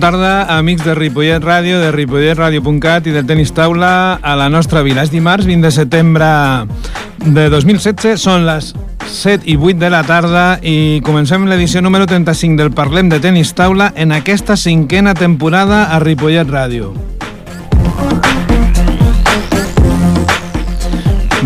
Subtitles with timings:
[0.00, 5.02] Tarda, amics de Ripollet Ràdio, de ripolletradio.cat i de Tenis Taula a la nostra vila.
[5.02, 6.28] És dimarts, 20 de setembre
[7.26, 8.72] de 2016, són les
[9.10, 13.54] 7 i 8 de la tarda i comencem l'edició número 35 del Parlem de Tenis
[13.58, 16.94] Taula en aquesta cinquena temporada a Ripollet Ràdio.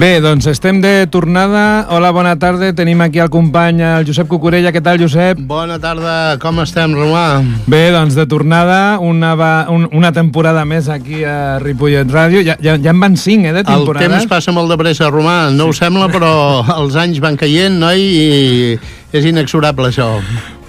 [0.02, 1.87] Bé, doncs estem de tornada.
[1.95, 2.73] Hola, bona tarda.
[2.74, 4.73] Tenim aquí el company, el Josep Cucurella.
[4.75, 5.38] Què tal, Josep?
[5.47, 7.38] Bona tarda, com estem, Romà?
[7.70, 12.42] Bé, doncs de tornada, una, va, un, una temporada més aquí a Ripollet Ràdio.
[12.42, 14.09] Ja, ja, ja en van cinc, eh, de temporada.
[14.09, 15.37] El temps passa molt de pressa, Romà.
[15.55, 15.77] No sí.
[15.77, 16.34] ho sembla, però
[16.80, 20.16] els anys van caient, noi, i és inexorable, això.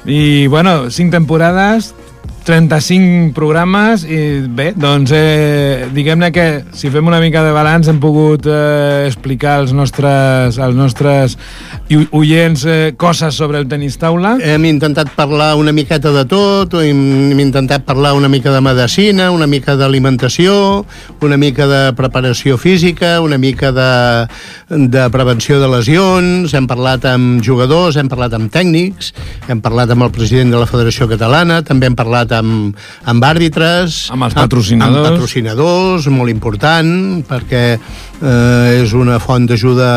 [0.05, 1.95] I, bueno, cinc temporades,
[2.43, 4.17] 35 programes i
[4.51, 9.59] bé, doncs eh, diguem-ne que si fem una mica de balanç hem pogut eh, explicar
[9.61, 11.37] als nostres, als nostres
[12.11, 14.35] oients eh, coses sobre el tenis taula.
[14.43, 19.47] Hem intentat parlar una miqueta de tot, hem, intentat parlar una mica de medicina, una
[19.47, 20.83] mica d'alimentació,
[21.23, 23.89] una mica de preparació física, una mica de,
[24.91, 29.13] de prevenció de lesions, hem parlat amb jugadors, hem parlat amb tècnics,
[29.47, 32.77] hem parlat amb el president de la Federació Catalana, també hem parlat amb,
[33.09, 34.07] amb àrbitres...
[34.13, 34.97] Amb els patrocinadors.
[34.97, 36.91] Amb, amb patrocinadors, molt important,
[37.29, 39.89] perquè eh, és una font d'ajuda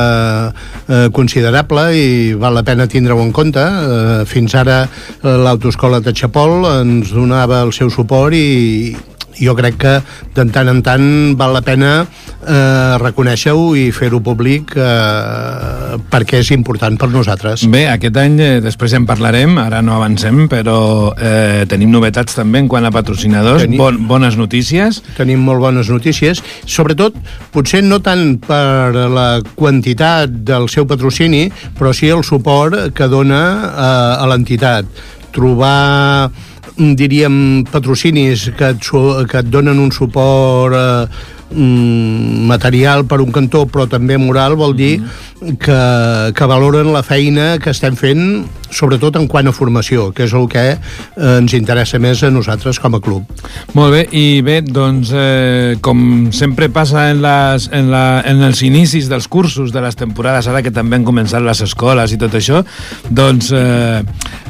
[0.52, 2.06] eh, considerable i
[2.38, 3.62] val la pena tindre-ho en compte.
[3.62, 8.94] Eh, fins ara eh, l'autoescola de Chapol ens donava el seu suport i,
[9.40, 9.94] jo crec que
[10.36, 11.06] de tant en tant
[11.38, 17.66] val la pena eh, reconèixer-ho i fer-ho públic eh, perquè és important per nosaltres.
[17.72, 20.78] Bé, aquest any eh, després en parlarem, ara no avancem, però
[21.16, 25.02] eh, tenim novetats també en quant a patrocinadors, tenim, bon, bones notícies.
[25.18, 27.16] Tenim molt bones notícies, sobretot
[27.54, 31.46] potser no tant per la quantitat del seu patrocini,
[31.78, 34.88] però sí el suport que dona eh, a l'entitat.
[35.36, 36.30] Trobar
[36.76, 38.90] diríem, patrocinis que et,
[39.30, 41.06] que et donen un suport eh,
[41.54, 45.56] mm, material per un cantó, però també moral, vol dir mm -hmm.
[45.58, 50.32] que, que valoren la feina que estem fent, sobretot en quant a formació, que és
[50.32, 53.24] el que eh, ens interessa més a nosaltres com a club.
[53.72, 58.62] Molt bé, i bé, doncs, eh, com sempre passa en, les, en, la, en els
[58.62, 62.34] inicis dels cursos de les temporades, ara que també han començat les escoles i tot
[62.34, 62.64] això,
[63.08, 64.02] doncs eh,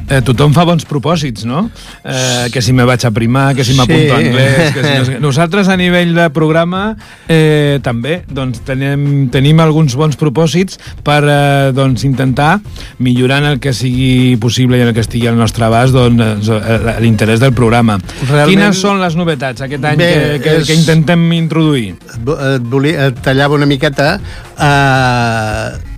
[0.08, 1.66] eh, tothom fa bons propòsits, no?
[2.04, 4.14] Eh, que si me vaig a primar, que si m'apunto sí.
[4.14, 4.74] anglès...
[4.74, 5.20] Que si no...
[5.26, 6.82] Nosaltres, a nivell de programa,
[7.28, 12.60] eh, també doncs, tenim, tenim alguns bons propòsits per eh, doncs, intentar
[13.02, 16.50] millorar en el que sigui possible i en el que estigui al nostre abast doncs,
[16.52, 17.98] eh, l'interès del programa.
[18.28, 18.52] Realment...
[18.54, 20.70] Quines són les novetats aquest any Bé, que, que, és...
[20.70, 21.92] que intentem introduir?
[21.96, 24.16] Et, volia, et tallava una miqueta...
[24.56, 25.94] Eh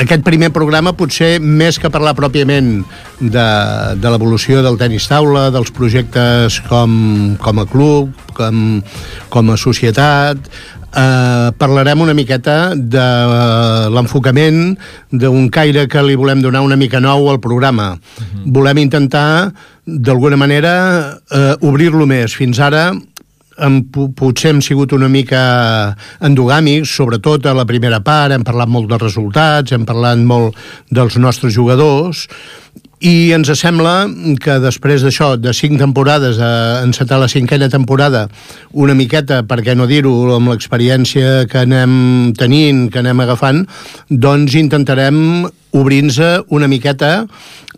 [0.00, 2.70] aquest primer programa potser més que parlar pròpiament
[3.20, 3.48] de,
[4.00, 8.80] de l'evolució del tenis taula, dels projectes com, com a club, com,
[9.30, 10.50] com a societat,
[10.94, 13.06] eh, parlarem una miqueta de
[13.94, 14.74] l'enfocament
[15.12, 17.94] d'un caire que li volem donar una mica nou al programa.
[17.94, 18.26] Uh mhm.
[18.44, 18.52] -huh.
[18.54, 19.52] Volem intentar,
[19.86, 22.34] d'alguna manera, eh, obrir-lo més.
[22.34, 22.92] Fins ara
[23.58, 23.80] hem,
[24.16, 25.94] potser hem sigut una mica
[26.24, 30.58] endogàmics, sobretot a la primera part, hem parlat molt dels resultats, hem parlat molt
[30.90, 32.26] dels nostres jugadors,
[33.04, 34.06] i ens sembla
[34.40, 38.28] que després d'això, de cinc temporades, a encetar la cinquena temporada,
[38.72, 43.66] una miqueta, per què no dir-ho, amb l'experiència que anem tenint, que anem agafant,
[44.08, 45.44] doncs intentarem
[45.74, 47.26] obrir-nos una miqueta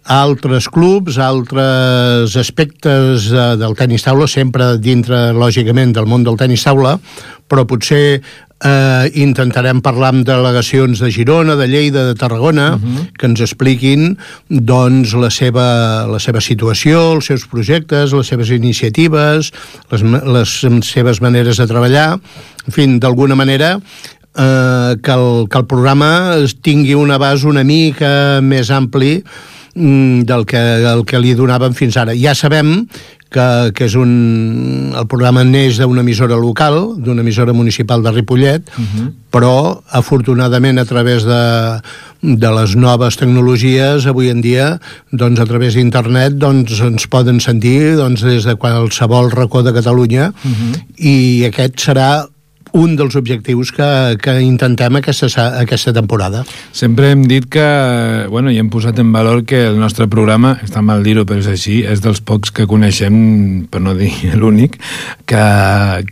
[0.06, 6.64] altres clubs, altres aspectes de, del tenis taula, sempre dintre, lògicament, del món del tenis
[6.66, 6.96] taula,
[7.50, 8.20] però potser
[8.64, 12.96] eh, intentarem parlar amb delegacions de Girona, de Lleida, de Tarragona, uh mhm.
[12.96, 13.12] -huh.
[13.18, 14.18] que ens expliquin
[14.48, 19.52] doncs, la, seva, la seva situació, els seus projectes, les seves iniciatives,
[19.90, 22.18] les, les seves maneres de treballar,
[22.66, 23.80] en fi, d'alguna manera
[24.38, 29.24] eh, que, el, que el programa tingui un abast una mica més ampli
[29.76, 32.14] del que, el que li donaven fins ara.
[32.16, 32.86] Ja sabem
[33.28, 38.70] que, que és un, el programa neix d'una emissora local, d'una emissora municipal de Ripollet,
[38.70, 38.86] uh mhm.
[38.96, 39.12] -huh.
[39.30, 41.80] però afortunadament a través de,
[42.22, 44.80] de les noves tecnologies avui en dia,
[45.12, 50.32] doncs a través d'internet doncs ens poden sentir doncs, des de qualsevol racó de Catalunya
[50.32, 50.72] uh mhm.
[50.72, 50.84] -huh.
[50.96, 52.26] i aquest serà
[52.76, 53.88] un dels objectius que,
[54.20, 55.28] que intentem aquesta,
[55.62, 56.42] aquesta temporada.
[56.76, 57.64] Sempre hem dit que,
[58.28, 61.48] bueno, i hem posat en valor que el nostre programa, està mal dir-ho, però és
[61.50, 63.16] així, és dels pocs que coneixem,
[63.72, 64.76] per no dir l'únic,
[65.24, 65.44] que,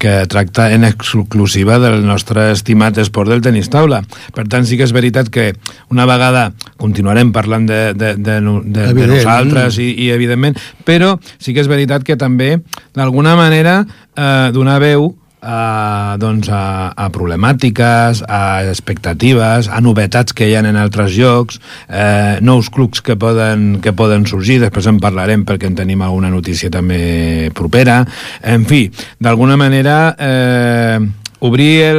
[0.01, 4.01] que tracta en exclusiva del nostre estimat esport del tenis taula.
[4.35, 5.51] Per tant, sí que és veritat que
[5.93, 6.47] una vegada
[6.81, 10.57] continuarem parlant de, de, de, de, de nosaltres i, i evidentment,
[10.89, 12.57] però sí que és veritat que també,
[12.97, 13.83] d'alguna manera,
[14.17, 15.13] eh, donar veu
[15.45, 21.61] a, doncs a, a problemàtiques, a expectatives, a novetats que hi ha en altres llocs,
[21.89, 26.33] eh, nous clubs que poden, que poden sorgir, després en parlarem perquè en tenim alguna
[26.33, 28.03] notícia també propera.
[28.43, 28.89] En fi,
[29.21, 30.99] d'alguna manera, eh,
[31.45, 31.93] obrir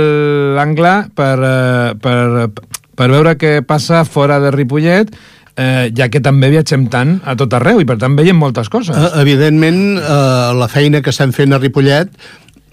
[0.58, 2.20] l'angle per, eh, per,
[2.98, 5.14] per veure què passa fora de Ripollet
[5.56, 8.96] eh, ja que també viatgem tant a tot arreu i per tant veiem moltes coses.
[8.96, 12.12] Uh, evidentment, eh, la feina que estan fent a Ripollet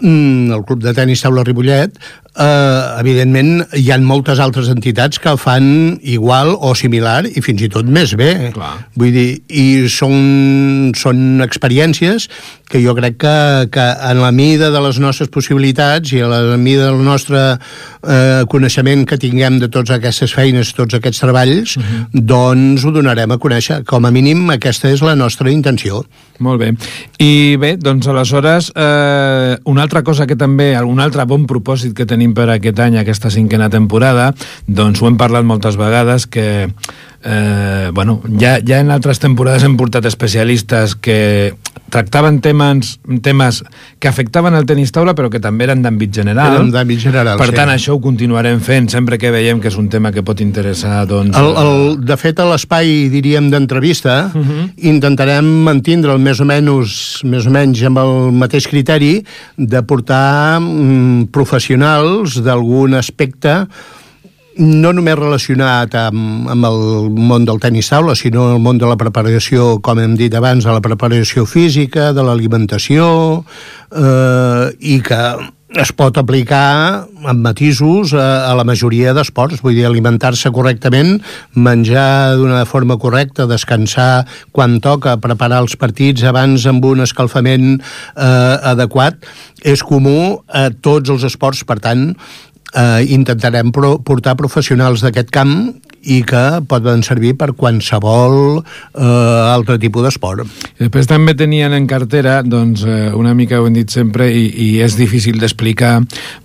[0.03, 1.97] el Club de Tenis Taula Ripollet
[2.39, 7.69] eh, evidentment hi han moltes altres entitats que fan igual o similar i fins i
[7.71, 8.51] tot més bé.
[8.55, 8.73] Clar.
[8.99, 12.29] Vull dir, i són, són experiències
[12.73, 13.35] que jo crec que,
[13.73, 18.41] que en la mida de les nostres possibilitats i a la mida del nostre eh,
[18.49, 21.93] coneixement que tinguem de totes aquestes feines, tots aquests treballs, uh mhm.
[21.93, 22.23] -huh.
[22.33, 23.83] doncs ho donarem a conèixer.
[23.85, 26.05] Com a mínim, aquesta és la nostra intenció.
[26.39, 26.73] Molt bé.
[27.19, 32.05] I bé, doncs aleshores, eh, una altra cosa que també, un altre bon propòsit que
[32.05, 34.31] tenim tenim per aquest any, aquesta cinquena temporada,
[34.67, 36.69] doncs ho hem parlat moltes vegades, que
[37.23, 41.53] eh, bueno, ja, ja en altres temporades hem portat especialistes que
[41.93, 43.61] tractaven temes, temes
[44.01, 46.57] que afectaven el tenis taula però que també eren d'àmbit general.
[46.57, 47.57] Eren d'àmbit general, Per sí.
[47.57, 51.03] tant, això ho continuarem fent sempre que veiem que és un tema que pot interessar,
[51.09, 51.37] doncs...
[51.37, 54.51] El, el, de fet, a l'espai, diríem, d'entrevista, uh mhm.
[54.51, 54.69] -huh.
[54.89, 59.23] intentarem mantindre el més o menys, més o menys amb el mateix criteri
[59.57, 63.67] de portar mm, professionals d'algun aspecte
[64.57, 68.99] no només relacionat amb, amb el món del tenis taula, sinó el món de la
[68.99, 73.07] preparació, com hem dit abans, de la preparació física, de l'alimentació,
[73.89, 75.23] eh, i que
[75.73, 81.15] es pot aplicar amb matisos a, a la majoria d'esports, vull dir, alimentar-se correctament,
[81.55, 88.55] menjar d'una forma correcta, descansar quan toca, preparar els partits abans amb un escalfament eh,
[88.73, 89.25] adequat,
[89.65, 92.11] és comú a tots els esports, per tant,
[92.75, 95.55] eh, intentarem pro portar professionals d'aquest camp
[96.03, 100.49] i que poden servir per qualsevol eh, altre tipus d'esport.
[100.81, 104.69] Després també tenien en cartera, doncs, eh, una mica ho hem dit sempre, i, i
[104.83, 106.01] és difícil d'explicar,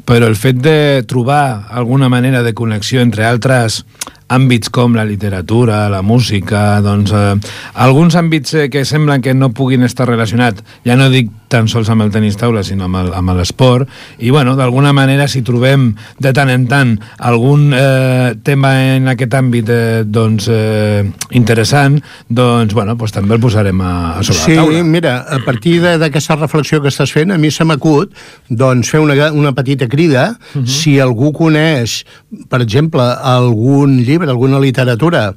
[0.07, 0.79] però el fet de
[1.11, 3.83] trobar alguna manera de connexió entre altres
[4.29, 7.35] àmbits com la literatura, la música, doncs eh,
[7.75, 11.89] alguns àmbits eh, que semblen que no puguin estar relacionats, ja no dic tan sols
[11.89, 13.89] amb el tenis taula, sinó amb l'esport,
[14.21, 16.93] i bueno, d'alguna manera si trobem de tant en tant
[17.25, 21.99] algun eh, tema en aquest àmbit eh, doncs eh, interessant,
[22.29, 24.77] doncs bueno, pues també el posarem a, a sobre sí, la taula.
[24.77, 28.13] Sí, mira, a partir d'aquesta reflexió que estàs fent, a mi se m'acut
[28.49, 30.65] doncs fer una, una petita crida, uh mhm.
[30.65, 30.69] -huh.
[30.69, 32.05] si algú coneix,
[32.49, 35.35] per exemple, algun llibre llibre, alguna literatura,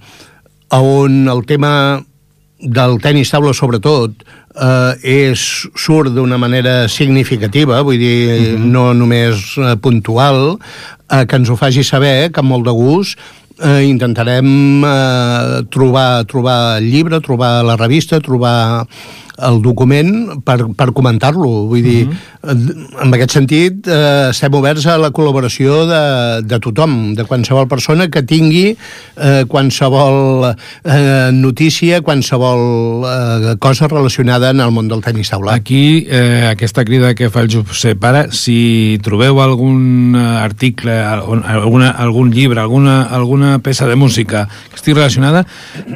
[0.70, 2.02] on el tema
[2.62, 4.24] del tenis taula, sobretot,
[4.56, 8.58] eh, és, surt d'una manera significativa, vull dir, mhm.
[8.58, 8.72] -huh.
[8.72, 10.58] no només eh, puntual,
[11.10, 13.18] eh, que ens ho faci saber, que amb molt de gust,
[13.60, 18.88] eh, intentarem eh, trobar, trobar el llibre, trobar la revista, trobar
[19.38, 21.68] el document per, per comentar-lo.
[21.72, 22.18] Vull dir, uh mhm.
[22.42, 23.04] -huh.
[23.04, 28.10] en aquest sentit, eh, estem oberts a la col·laboració de, de tothom, de qualsevol persona
[28.10, 28.76] que tingui
[29.18, 35.54] eh, qualsevol eh, notícia, qualsevol eh, cosa relacionada en el món del tenis taula.
[35.54, 42.32] Aquí, eh, aquesta crida que fa el Josep Pare, si trobeu algun article, alguna, algun
[42.32, 45.46] llibre, alguna, alguna peça de música que estigui relacionada,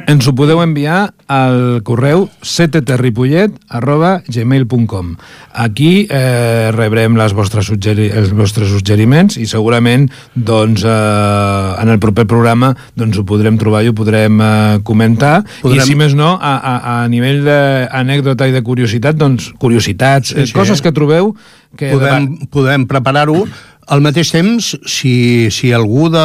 [0.06, 5.16] ens ho podeu enviar al correu cttripollet ripollet arroba gmail.com
[5.52, 11.98] Aquí eh, rebrem les vostres suggeri els vostres suggeriments i segurament doncs, eh, en el
[11.98, 15.42] proper programa doncs, ho podrem trobar i ho podrem eh, comentar.
[15.62, 15.82] Podrem...
[15.82, 20.46] i si més no, a, a, a nivell d'anècdota i de curiositat, doncs curiositats, sí,
[20.46, 20.56] sí.
[20.56, 21.34] coses que trobeu
[21.76, 23.46] que podem, podem preparar-ho
[23.86, 26.24] al mateix temps, si, si algú de,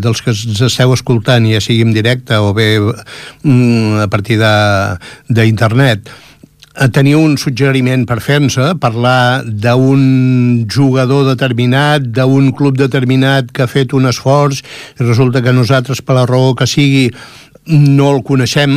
[0.00, 6.10] dels que ens esteu escoltant, ja sigui en directe o bé mm, a partir d'internet,
[6.10, 13.70] eh, teniu un suggeriment per fer-nos, parlar d'un jugador determinat, d'un club determinat que ha
[13.70, 17.08] fet un esforç i resulta que nosaltres, per la raó que sigui,
[17.68, 18.72] no el coneixem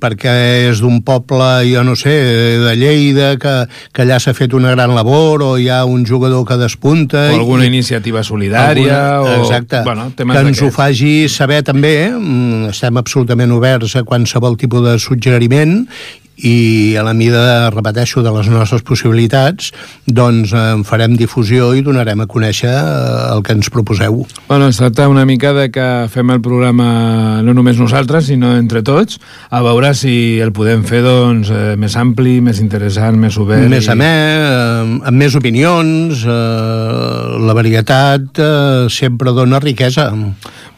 [0.00, 0.32] perquè
[0.68, 2.12] és d'un poble, jo no sé,
[2.60, 3.54] de Lleida, que,
[3.94, 7.26] que allà s'ha fet una gran labor, o hi ha un jugador que despunta...
[7.32, 9.84] O alguna i, iniciativa solidària, alguna, exacte, o...
[9.88, 14.98] Bueno, que ens ho faci saber també, mm, estem absolutament oberts a qualsevol tipus de
[15.02, 15.80] suggeriment
[16.42, 19.70] i a la mida, repeteixo, de les nostres possibilitats,
[20.06, 24.22] doncs en farem difusió i donarem a conèixer eh, el que ens proposeu.
[24.48, 28.82] Bueno, es tracta una mica de que fem el programa no només nosaltres, sinó entre
[28.86, 29.20] tots,
[29.50, 33.68] a veure si el podem fer doncs, eh, més ampli, més interessant, més obert.
[33.70, 33.92] Més i...
[33.94, 40.10] amè, eh, amb més opinions, eh, la varietat eh, sempre dona riquesa.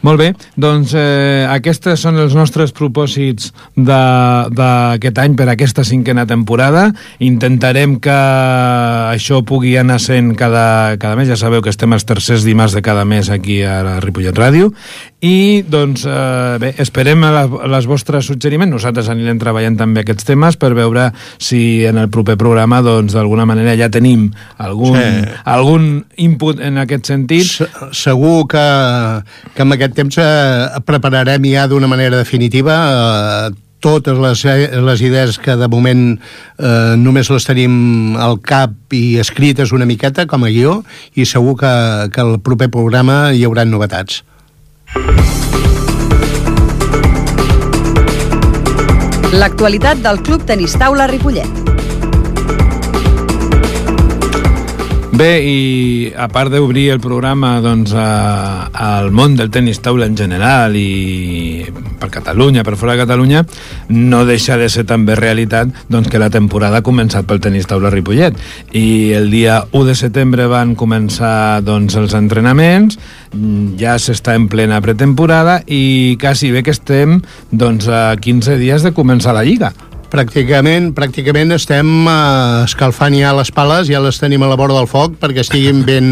[0.02, 6.88] Molt bé, doncs eh, aquests són els nostres propòsits d'aquest any per aquesta cinquena temporada.
[7.22, 8.16] Intentarem que
[9.12, 11.30] això pugui anar sent cada, cada mes.
[11.30, 14.72] Ja sabeu que estem els tercers dimarts de cada mes aquí a la Ripollet Ràdio.
[15.22, 18.74] I, doncs, eh, bé, esperem a, la, a les vostres suggeriments.
[18.74, 23.46] Nosaltres anirem treballant també aquests temes per veure si en el proper programa, doncs, d'alguna
[23.46, 25.38] manera ja tenim algun, sí.
[25.52, 25.88] algun
[26.26, 27.46] input en aquest sentit.
[27.46, 28.66] Se, segur que,
[29.54, 34.44] que amb aquest aquest temps eh, prepararem ja d'una manera definitiva eh, totes les,
[34.78, 40.26] les idees que de moment eh, només les tenim al cap i escrites una miqueta
[40.26, 40.82] com a guió
[41.14, 41.74] i segur que,
[42.14, 44.22] que el proper programa hi haurà novetats.
[49.32, 51.81] L'actualitat del Club Tenis Taula Ripollet.
[55.12, 60.14] Bé, i a part d'obrir el programa doncs, a, al món del tenis taula en
[60.16, 61.66] general i
[62.00, 63.42] per Catalunya, per fora de Catalunya,
[63.92, 67.92] no deixa de ser també realitat doncs, que la temporada ha començat pel tenis taula
[67.92, 68.40] Ripollet.
[68.72, 72.96] I el dia 1 de setembre van començar doncs, els entrenaments,
[73.76, 77.20] ja s'està en plena pretemporada i quasi bé que estem
[77.52, 79.74] doncs, a 15 dies de començar la Lliga
[80.12, 84.90] pràcticament, pràcticament estem uh, escalfant ja les pales, ja les tenim a la vora del
[84.90, 86.06] foc perquè estiguin ben,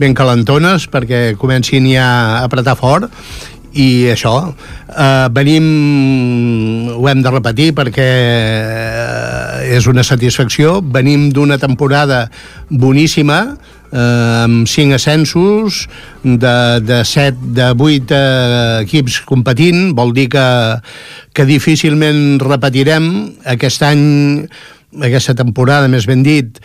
[0.00, 3.10] ben calentones, perquè comencin ja a apretar fort.
[3.70, 10.80] I això, eh, venim ho hem de repetir perquè eh, és una satisfacció.
[10.82, 12.24] Venim d'una temporada
[12.66, 13.44] boníssima
[13.92, 15.86] eh, amb 5 ascensos
[16.22, 20.48] de, de 7, de 8 eh, equips competint, vol dir que,
[21.34, 23.10] que difícilment repetirem
[23.54, 24.04] aquest any
[25.06, 26.58] aquesta temporada, més ben dit,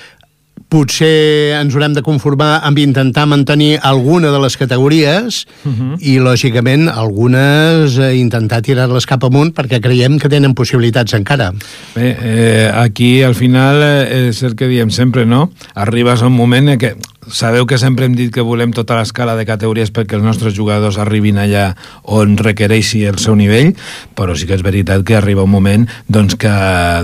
[0.71, 5.93] potser ens haurem de conformar amb intentar mantenir alguna de les categories uh mhm.
[5.93, 5.97] -huh.
[6.01, 11.53] i, lògicament, algunes eh, intentar tirar-les cap amunt perquè creiem que tenen possibilitats encara.
[11.95, 15.51] Bé, eh, aquí, al final, eh, és el que diem sempre, no?
[15.75, 16.95] Arribes a un moment en què
[17.31, 20.97] sabeu que sempre hem dit que volem tota l'escala de categories perquè els nostres jugadors
[21.01, 21.67] arribin allà
[22.03, 23.73] on requereixi el seu nivell,
[24.15, 26.51] però sí que és veritat que arriba un moment doncs, que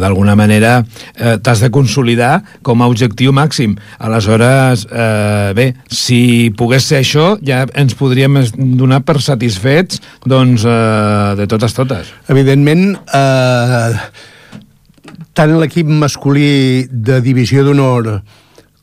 [0.02, 0.82] d'alguna manera
[1.16, 3.78] eh, t'has de consolidar com a objectiu màxim.
[4.00, 11.34] Aleshores, eh, bé, si pogués ser això, ja ens podríem donar per satisfets doncs, eh,
[11.40, 12.14] de totes totes.
[12.32, 14.30] Evidentment, eh,
[15.34, 18.22] tant l'equip masculí de divisió d'honor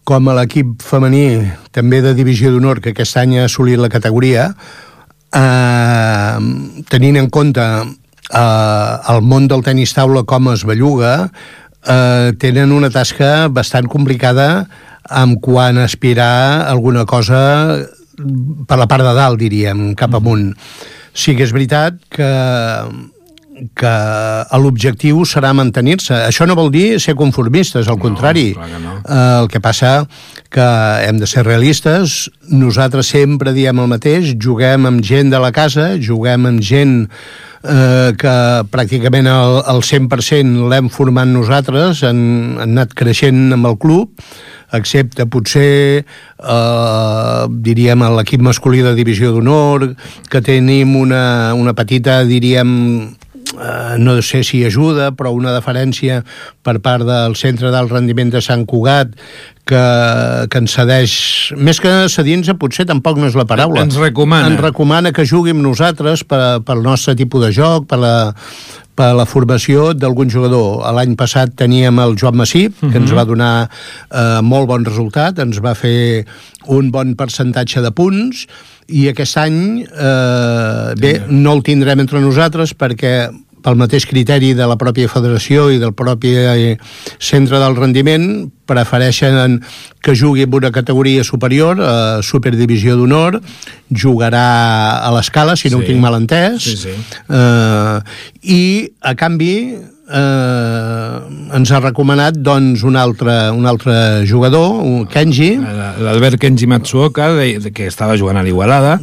[0.09, 4.49] com a l'equip femení, també de divisió d'honor, que aquest any ha assolit la categoria,
[5.37, 6.39] eh,
[6.89, 11.13] tenint en compte eh, el món del tenis taula com es belluga,
[11.85, 14.49] eh, tenen una tasca bastant complicada
[15.09, 17.43] amb quan aspirar alguna cosa
[18.19, 20.55] per la part de dalt, diríem, cap amunt.
[21.13, 22.33] Sí que és veritat que
[23.79, 23.95] que
[24.63, 26.15] l'objectiu serà mantenir-se.
[26.29, 28.53] Això no vol dir ser conformistes, al no, contrari.
[28.55, 28.99] No.
[29.03, 29.93] Eh, el que passa
[30.53, 30.69] que
[31.07, 35.93] hem de ser realistes, nosaltres sempre diem el mateix, juguem amb gent de la casa,
[36.01, 36.97] juguem amb gent
[37.63, 38.37] eh, que
[38.73, 42.23] pràcticament el, el 100% l'hem format nosaltres, han,
[42.59, 44.15] han anat creixent amb el club,
[44.77, 49.91] excepte potser eh, diríem l'equip masculí de divisió d'honor
[50.29, 53.17] que tenim una, una petita diríem
[53.55, 56.23] eh, no sé si ajuda, però una deferència
[56.63, 59.15] per part del Centre d'Alt Rendiment de Sant Cugat
[59.69, 59.83] que,
[60.49, 61.15] que ens cedeix,
[61.57, 63.85] més que cedir-nos, potser tampoc no és la paraula.
[63.85, 64.53] Ens recomana.
[64.53, 68.15] Ens recomana que jugui amb nosaltres per, pel nostre tipus de joc, per la,
[68.99, 70.83] per la formació d'algun jugador.
[70.97, 72.97] L'any passat teníem el Joan Massí, que uh -huh.
[72.97, 73.19] ens mhm.
[73.19, 73.71] va donar
[74.11, 76.27] eh, molt bon resultat, ens va fer
[76.67, 78.47] un bon percentatge de punts,
[78.89, 83.29] i aquest any, eh, bé, no el tindrem entre nosaltres perquè
[83.61, 86.77] pel mateix criteri de la pròpia federació i del propi eh,
[87.19, 89.59] centre del rendiment, prefereixen
[90.01, 93.41] que jugui en una categoria superior, a Superdivisió d'Honor,
[93.91, 95.83] jugarà a l'escala, si no Sí.
[95.83, 96.95] ho tinc mal entès, Sí, sí.
[97.29, 98.01] Eh,
[98.43, 98.63] i
[99.03, 99.77] a canvi
[100.09, 105.55] eh, ens ha recomanat doncs, un, altre, un altre jugador, un Kenji,
[106.05, 108.99] L'Albert Kenji Matsuoka, de, que estava jugant a l'Igualada,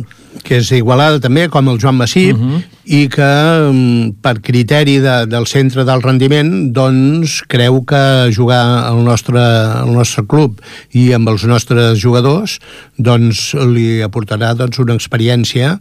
[0.46, 2.64] que és d'Igualada també, com el Joan Massip, Mhm.
[2.86, 3.30] i que
[3.72, 9.90] mm, per criteri de, del centre del rendiment doncs creu que jugar al nostre, al
[9.96, 10.60] nostre club
[10.94, 12.60] i amb els nostres jugadors
[12.98, 15.80] doncs li aportarà doncs, una experiència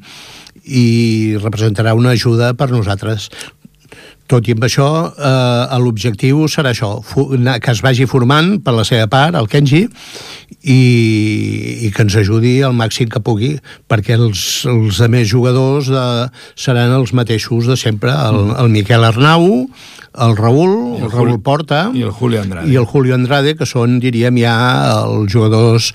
[0.65, 3.29] i representarà una ajuda per nosaltres.
[4.27, 6.95] Tot i amb això, eh, l'objectiu serà això,
[7.61, 9.83] que es vagi formant per la seva part, el Kenji,
[10.65, 10.79] i,
[11.85, 13.51] i que ens ajudi al màxim que pugui,
[13.91, 16.05] perquè els, els altres jugadors de,
[16.57, 19.45] seran els mateixos de sempre, el, el Miquel Arnau,
[20.25, 22.71] el Raül, el el Raül Juli- Porta, i el Julio Andrade.
[22.73, 24.57] i el Julio Andrade, que són, diríem, ja
[25.05, 25.93] els jugadors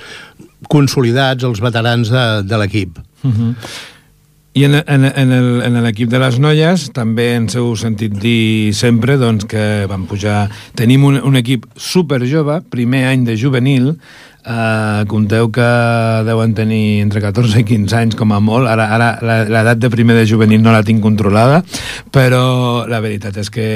[0.70, 3.00] consolidats, els veterans de, de l'equip.
[4.60, 5.04] I en, en,
[5.64, 10.50] en l'equip de les noies també ens heu sentit dir sempre doncs, que van pujar...
[10.76, 13.94] Tenim un, un equip super jove, primer any de juvenil,
[14.46, 15.68] eh, compteu que
[16.28, 20.16] deuen tenir entre 14 i 15 anys com a molt, ara, ara l'edat de primer
[20.18, 21.62] de juvenil no la tinc controlada,
[22.14, 23.70] però la veritat és que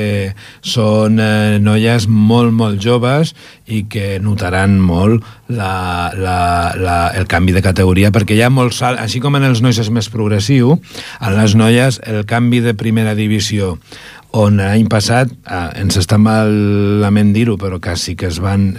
[0.61, 3.33] són eh, noies molt, molt joves
[3.67, 6.39] i que notaran molt la, la,
[6.79, 9.79] la, el canvi de categoria, perquè hi ha molts salts, així com en els nois
[9.79, 10.77] és més progressiu,
[11.21, 13.77] en les noies el canvi de primera divisió
[14.33, 18.71] on l'any passat, eh, ens està malament dir-ho, però quasi que es van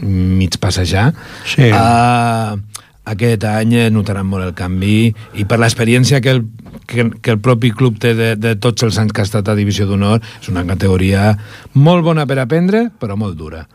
[0.00, 1.12] mig passejar,
[1.44, 1.68] Sí.
[1.68, 2.56] eh,
[3.04, 6.44] aquest any notaran molt el canvi i per l'experiència que, el,
[6.86, 9.56] que, que el propi club té de, de tots els anys que ha estat a
[9.58, 11.32] Divisió d'Honor, és una categoria
[11.74, 13.66] molt bona per aprendre, però molt dura.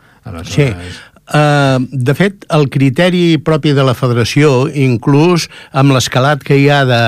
[0.44, 0.64] Sí.
[0.64, 6.70] Aleshores, Uh, de fet, el criteri propi de la federació, inclús amb l'escalat que hi
[6.72, 7.00] ha de,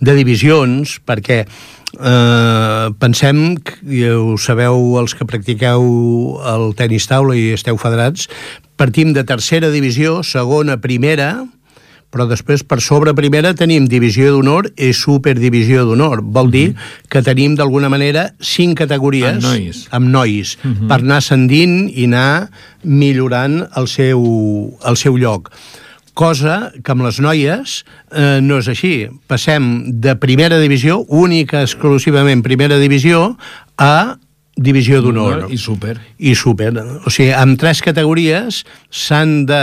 [0.00, 1.42] de divisions, perquè
[1.98, 5.86] uh, pensem, que, i ho sabeu els que practiqueu
[6.52, 8.28] el tenis taula i esteu federats,
[8.80, 11.32] partim de tercera divisió, segona, primera,
[12.10, 16.24] però després per sobre primera tenim divisió d'honor i superdivisió d'honor.
[16.26, 16.64] Vol dir
[17.08, 19.84] que tenim d'alguna manera cinc categories Amb nois.
[19.94, 20.56] amb nois
[20.90, 22.50] per anar ascendint i anar
[22.82, 24.24] millorant el seu,
[24.82, 25.52] el seu lloc
[26.20, 27.78] cosa que amb les noies
[28.12, 28.94] eh, no és així.
[29.30, 29.70] Passem
[30.04, 33.30] de primera divisió, única, exclusivament primera divisió,
[33.80, 34.18] a
[34.60, 35.96] divisió d'honor i super.
[36.18, 36.74] i super.
[37.06, 38.60] O sigui, amb tres categories
[38.92, 39.62] s'han de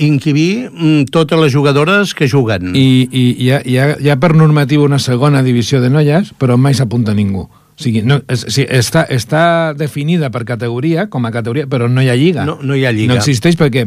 [0.00, 2.74] inquibir mm, totes les jugadores que juguen.
[2.76, 6.34] I, i hi, ha, hi, ha, hi ha per normatiu una segona divisió de noies,
[6.40, 7.46] però mai s'apunta ningú.
[7.48, 12.04] O sigui, no, és, sí, està, està definida per categoria, com a categoria, però no
[12.04, 12.44] hi ha lliga.
[12.48, 13.14] No- no hi ha lliga.
[13.14, 13.86] No existeix perquè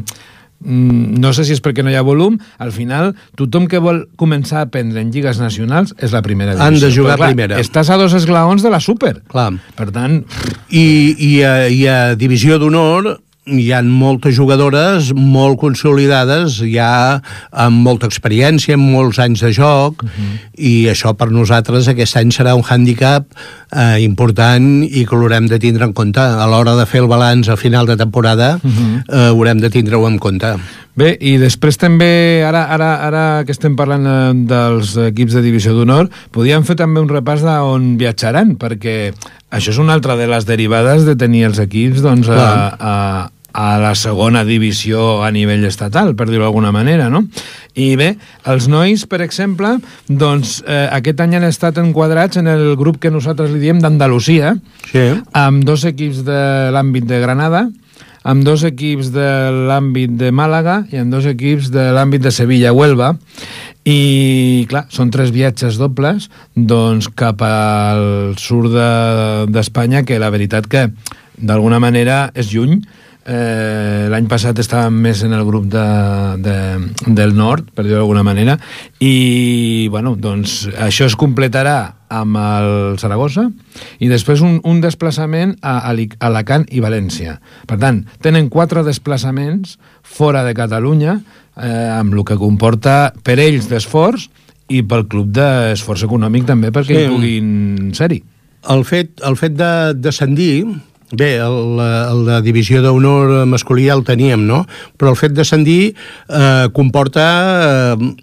[0.66, 4.62] no sé si és perquè no hi ha volum, al final tothom que vol començar
[4.62, 6.68] a aprendre en lligues nacionals és la primera divisió.
[6.68, 7.60] Han de jugar Però, clar, primera.
[7.62, 9.18] Estàs a dos esglaons de la super.
[9.32, 9.52] Clar.
[9.78, 10.22] Per tant,
[10.70, 10.86] I,
[11.18, 17.20] i, a, i a divisió d'honor hi ha moltes jugadores molt consolidades, ja
[17.52, 20.38] amb molta experiència, amb molts anys de joc, uh -huh.
[20.56, 23.26] i això per nosaltres aquest any serà un hàndicap
[23.72, 26.20] eh, important i que l'haurem de tindre en compte.
[26.20, 29.04] A l'hora de fer el balanç a final de temporada uh -huh.
[29.10, 30.56] eh, haurem de tindre-ho en compte.
[30.94, 35.74] Bé, i després també, ara, ara, ara que estem parlant eh, dels equips de divisió
[35.74, 39.14] d'honor, podíem fer també un repàs d'on viatjaran, perquè
[39.50, 42.94] això és una altra de les derivades de tenir els equips doncs, a, a,
[43.54, 47.24] a la segona divisió a nivell estatal, per dir-ho d'alguna manera, no?
[47.78, 48.16] I bé,
[48.50, 49.76] els nois, per exemple,
[50.10, 54.56] doncs eh, aquest any han estat enquadrats en el grup que nosaltres li diem d'Andalusia,
[54.92, 55.06] Sí.
[55.34, 56.42] amb dos equips de
[56.74, 57.68] l'àmbit de Granada,
[58.24, 59.28] amb dos equips de
[59.68, 63.18] l'àmbit de Màlaga i amb dos equips de l'àmbit de Sevilla-Huelva
[63.84, 70.30] i, clar, són tres viatges dobles doncs cap al sud de- d'Espanya de, que la
[70.32, 70.86] veritat que
[71.36, 72.80] d'alguna manera és lluny
[73.26, 75.84] Eh, L'any passat estàvem més en el grup de,
[76.44, 76.56] de,
[77.16, 78.58] del nord, per dir-ho d'alguna manera,
[79.00, 81.78] i bueno, doncs, això es completarà
[82.14, 82.68] amb el
[83.02, 83.48] Saragossa
[84.04, 85.96] i després un, un desplaçament a a
[86.28, 87.40] Alacant i València.
[87.66, 91.22] Per tant, tenen quatre desplaçaments fora de Catalunya,
[91.56, 94.28] eh, amb el que comporta per ells d'esforç
[94.70, 97.06] i pel club d'esforç econòmic també perquè Sí.
[97.08, 98.22] hi puguin ser-hi.
[98.70, 100.66] El fet, el fet de descendir,
[101.14, 104.64] bé, el, el de divisió d'honor masculí ja el teníem, no?
[104.98, 107.26] Però el fet de descendir eh, comporta
[107.96, 108.14] eh,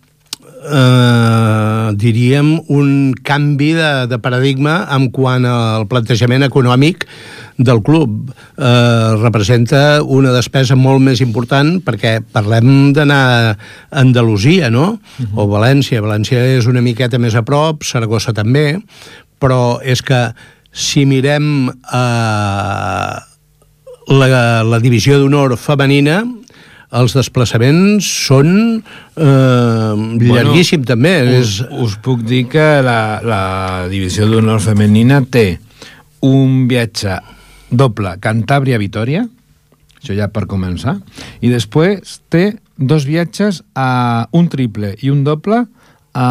[0.68, 7.07] eh, diríem, un canvi de, de paradigma en quant al plantejament econòmic
[7.61, 8.33] del club.
[8.57, 13.57] Eh, representa una despesa molt més important perquè parlem d'anar a
[14.03, 15.00] Andalusia, no?
[15.18, 15.44] Uh -huh.
[15.44, 16.03] O València.
[16.03, 18.81] València és una miqueta més a prop, Saragossa també,
[19.38, 20.35] però és que
[20.72, 23.16] si mirem eh,
[24.11, 24.28] la,
[24.66, 26.20] la divisió d'honor femenina,
[26.90, 31.14] els desplaçaments són eh, llarguíssim bueno, també.
[31.38, 33.42] Us, us puc dir que la, la
[33.90, 35.61] divisió d'honor femenina té
[36.26, 37.20] un viatge
[37.70, 39.22] doble Cantàbria-Vitòria,
[40.00, 40.98] això ja per començar,
[41.40, 45.62] i després té dos viatges a un triple i un doble
[46.14, 46.28] a,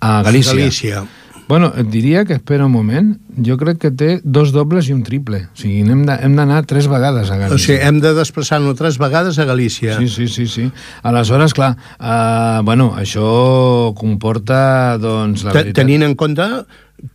[0.00, 0.56] a Galícia.
[0.56, 1.04] Galícia.
[1.52, 3.10] Bueno, et diria que espera un moment.
[3.44, 5.42] Jo crec que té dos dobles i un triple.
[5.50, 7.58] O sigui, hem d'anar tres vegades a Galícia.
[7.58, 9.98] O sigui, hem de desplaçar-nos tres vegades a Galícia.
[9.98, 10.46] Sí, sí, sí.
[10.48, 10.64] sí.
[11.04, 15.76] Aleshores, clar, uh, bueno, això comporta, doncs, la veritat...
[15.82, 16.48] Tenint en compte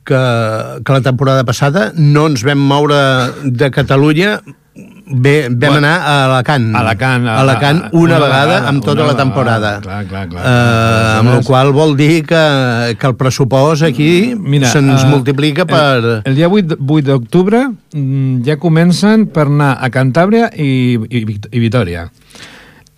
[0.05, 0.21] que,
[0.85, 3.01] que la temporada passada no ens vam moure
[3.41, 4.35] de Catalunya
[5.09, 6.75] Bé, vam bueno, anar a Alacant.
[6.75, 7.27] Alacant.
[7.27, 9.71] A, Alacant una, una vegada, vegada amb tota la temporada.
[9.81, 10.43] Clar, clar, clar.
[10.43, 12.43] Uh, amb la qual vol dir que,
[12.99, 14.35] que el pressupost aquí
[14.67, 15.79] se'ns uh, multiplica per...
[15.95, 21.23] El, el dia 8, 8 d'octubre mm, ja comencen per anar a Cantàbria i, i,
[21.23, 22.09] i Vitoria.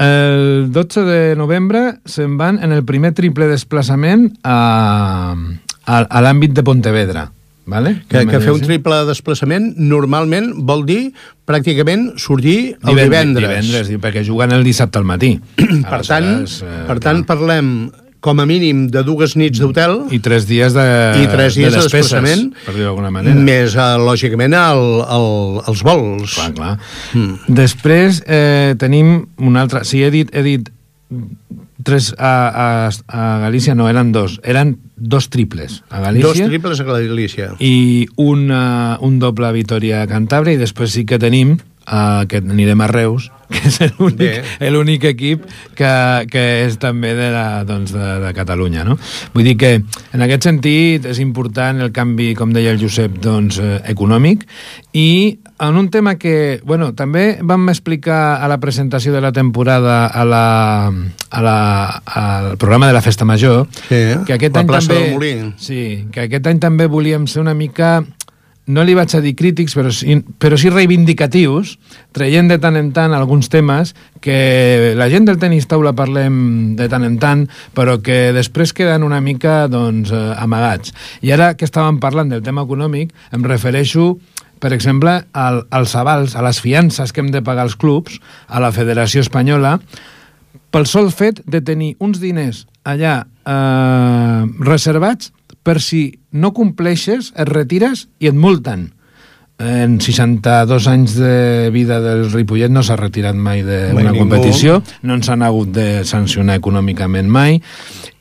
[0.01, 5.35] El 12 de novembre se'n van en el primer triple desplaçament a,
[5.85, 7.29] a, a l'àmbit de Pontevedra.
[7.69, 7.95] Vale?
[8.09, 11.01] Que, que fer un triple desplaçament normalment vol dir
[11.49, 13.47] pràcticament sortir el divendres.
[13.47, 15.35] Divendres, perquè juguen el dissabte al matí.
[15.91, 17.73] per tant, eh, per tant parlem
[18.19, 20.85] com a mínim de dues nits d'hotel i tres dies de,
[21.23, 24.83] i tres dies de, despeses, de desplaçament per dir d'alguna manera més uh, lògicament el,
[25.05, 25.29] el,
[25.71, 26.73] els vols clar, clar.
[27.15, 27.55] Mm.
[27.61, 30.67] després eh, tenim un altre si he dit, he dit
[31.83, 34.39] tres a, a, a Galícia, no, eren dos.
[34.43, 36.27] Eren dos triples a Galícia.
[36.27, 37.55] Dos triples a Galícia.
[37.59, 41.57] I una, un doble a Vitoria a Cantàbria, i després sí que tenim
[41.89, 45.45] uh, que anirem a Reus, que és l'únic equip
[45.77, 45.91] que,
[46.29, 48.85] que és també de, la, doncs de, de Catalunya.
[48.87, 48.99] No?
[49.33, 53.61] Vull dir que en aquest sentit és important el canvi, com deia el Josep, doncs,
[53.63, 54.45] eh, econòmic
[54.93, 60.07] i en un tema que, bueno, també vam explicar a la presentació de la temporada
[60.07, 60.91] a la,
[61.29, 61.57] a la,
[62.05, 66.63] al programa de la Festa Major sí, que aquest any també, sí, que aquest any
[66.63, 67.99] també volíem ser una mica
[68.69, 71.73] no li vaig a dir crítics, però sí, però sí reivindicatius,
[72.13, 76.85] traient de tant en tant alguns temes que la gent del tenis taula parlem de
[76.91, 80.93] tant en tant, però que després queden una mica doncs, eh, amagats.
[81.25, 84.19] I ara que estàvem parlant del tema econòmic, em refereixo
[84.59, 88.61] per exemple, al, als avals, a les fiances que hem de pagar als clubs, a
[88.61, 89.77] la Federació Espanyola,
[90.69, 97.49] pel sol fet de tenir uns diners allà eh, reservats per si no compleixes, et
[97.49, 98.89] retires i et multen.
[99.59, 105.27] En 62 anys de vida del Ripollet no s'ha retirat mai d'una competició, no ens
[105.29, 107.59] han hagut de sancionar econòmicament mai,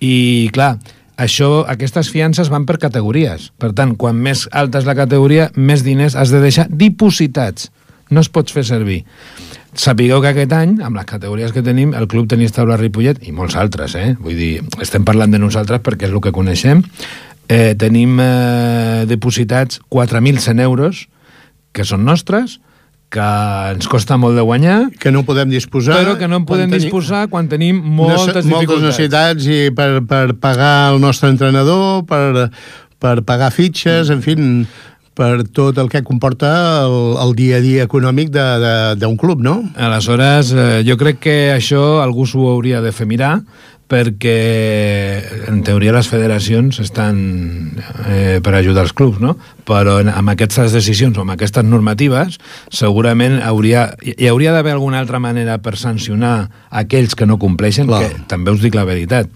[0.02, 0.74] i clar,
[1.18, 3.50] això, aquestes fiances van per categories.
[3.58, 7.72] Per tant, quan més alta és la categoria, més diners has de deixar dipositats.
[8.08, 9.02] No es pots fer servir.
[9.78, 13.34] Sapigueu que aquest any, amb les categories que tenim, el Club Tenis Taula Ripollet, i
[13.36, 14.14] molts altres, eh?
[14.22, 16.80] vull dir, estem parlant de nosaltres perquè és el que coneixem,
[17.52, 21.04] eh, tenim eh, depositats 4.100 euros
[21.76, 22.58] que són nostres,
[23.12, 23.28] que
[23.72, 24.78] ens costa molt de guanyar...
[25.00, 25.96] Que no podem disposar...
[25.96, 28.50] Però que no en podem tenim, disposar quan tenim moltes dificultats.
[28.52, 32.50] Moltes necessitats i per, per pagar el nostre entrenador, per,
[33.00, 34.36] per pagar fitxes, en fi,
[35.18, 36.52] per tot el que comporta
[36.84, 39.56] el, el dia a dia econòmic d'un club, no?
[39.74, 43.38] Aleshores, eh, jo crec que això algú s'ho hauria de fer mirar,
[43.88, 47.20] perquè en teoria les federacions estan
[48.04, 49.34] eh, per ajudar els clubs, no?
[49.68, 52.36] Però en, amb aquestes decisions o amb aquestes normatives
[52.68, 58.04] segurament hauria, hi hauria d'haver alguna altra manera per sancionar aquells que no compleixen, Clar.
[58.04, 59.32] que també us dic la veritat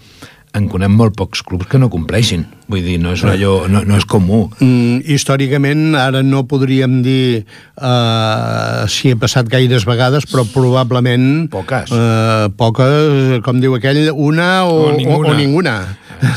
[0.53, 2.45] en conec molt pocs clubs que no compleixin.
[2.69, 4.45] Vull dir, no és, allò, no, no és comú.
[4.61, 11.49] Mm, històricament, ara no podríem dir uh, si he passat gaires vegades, però probablement...
[11.53, 11.91] Poques.
[11.91, 15.33] Uh, poques, com diu aquell, una o, o ninguna.
[15.33, 15.77] O, o ninguna.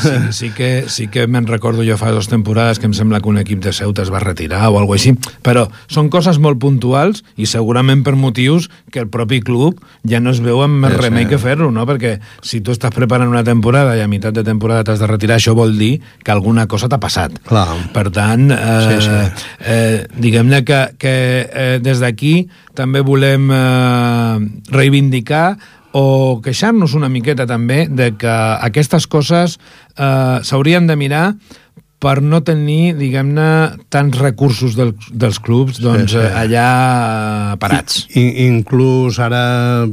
[0.01, 3.29] Sí, sí que, sí que me'n recordo jo fa dues temporades que em sembla que
[3.31, 5.13] un equip de Ceuta es va retirar o alguna així,
[5.45, 10.31] però són coses molt puntuals i segurament per motius que el propi club ja no
[10.33, 11.31] es veu amb més sí, remei sí.
[11.33, 11.85] que fer-lo, no?
[11.89, 15.37] Perquè si tu estàs preparant una temporada i a meitat de temporada t'has de retirar,
[15.37, 17.37] això vol dir que alguna cosa t'ha passat.
[17.47, 17.67] Clar.
[17.93, 19.47] Per tant, eh, sí, sí.
[19.67, 21.15] Eh, diguem-ne que, que
[21.47, 22.47] eh, des d'aquí
[22.77, 24.37] també volem eh,
[24.73, 25.57] reivindicar
[25.95, 28.33] o queixar-nos una miqueta també de que
[28.67, 29.57] aquestes coses
[29.97, 31.27] eh, s'haurien de mirar
[31.97, 33.47] per no tenir, diguem-ne,
[33.89, 36.25] tants recursos del, dels clubs doncs, Sí, sí.
[36.25, 38.03] eh, allà parats.
[38.13, 39.87] I, inclús ara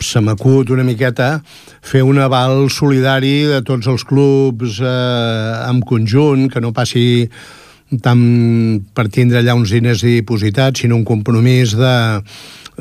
[0.00, 1.42] se m'acut una miqueta
[1.84, 7.28] fer un aval solidari de tots els clubs eh, en conjunt, que no passi
[8.02, 8.24] tant
[8.96, 11.92] per tindre allà uns diners dipositats, sinó un compromís de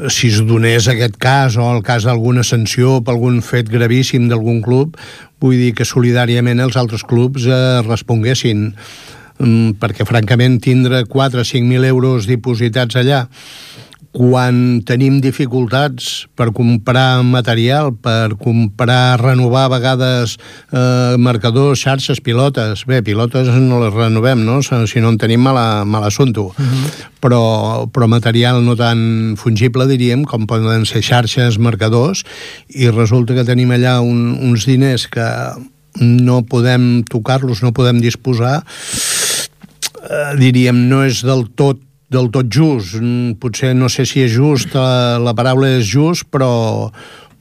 [0.09, 4.61] si es donés aquest cas o el cas d'alguna sanció per algun fet gravíssim d'algun
[4.65, 4.97] club,
[5.43, 8.71] vull dir que solidàriament els altres clubs eh, responguessin.
[9.41, 13.23] Mm, perquè francament tindre 4 o 5.000 euros dipositats allà
[14.13, 20.35] quan tenim dificultats per comprar material, per comprar, renovar a vegades
[20.69, 22.85] eh, marcadors, xarxes, pilotes.
[22.85, 24.59] Bé, pilotes no les renovem, no?
[24.61, 25.57] Si no en tenim mal,
[25.89, 26.53] mal assumpto.
[26.53, 26.91] Uh -huh.
[27.23, 32.23] però, però material no tan fungible, diríem, com poden ser xarxes, marcadors,
[32.67, 35.25] i resulta que tenim allà un, uns diners que
[36.01, 38.63] no podem tocar-los, no podem disposar,
[40.03, 41.79] eh, diríem, no és del tot
[42.13, 42.99] del tot just.
[43.01, 46.91] Mm, Potser no sé si és just, la, la paraula és just, però,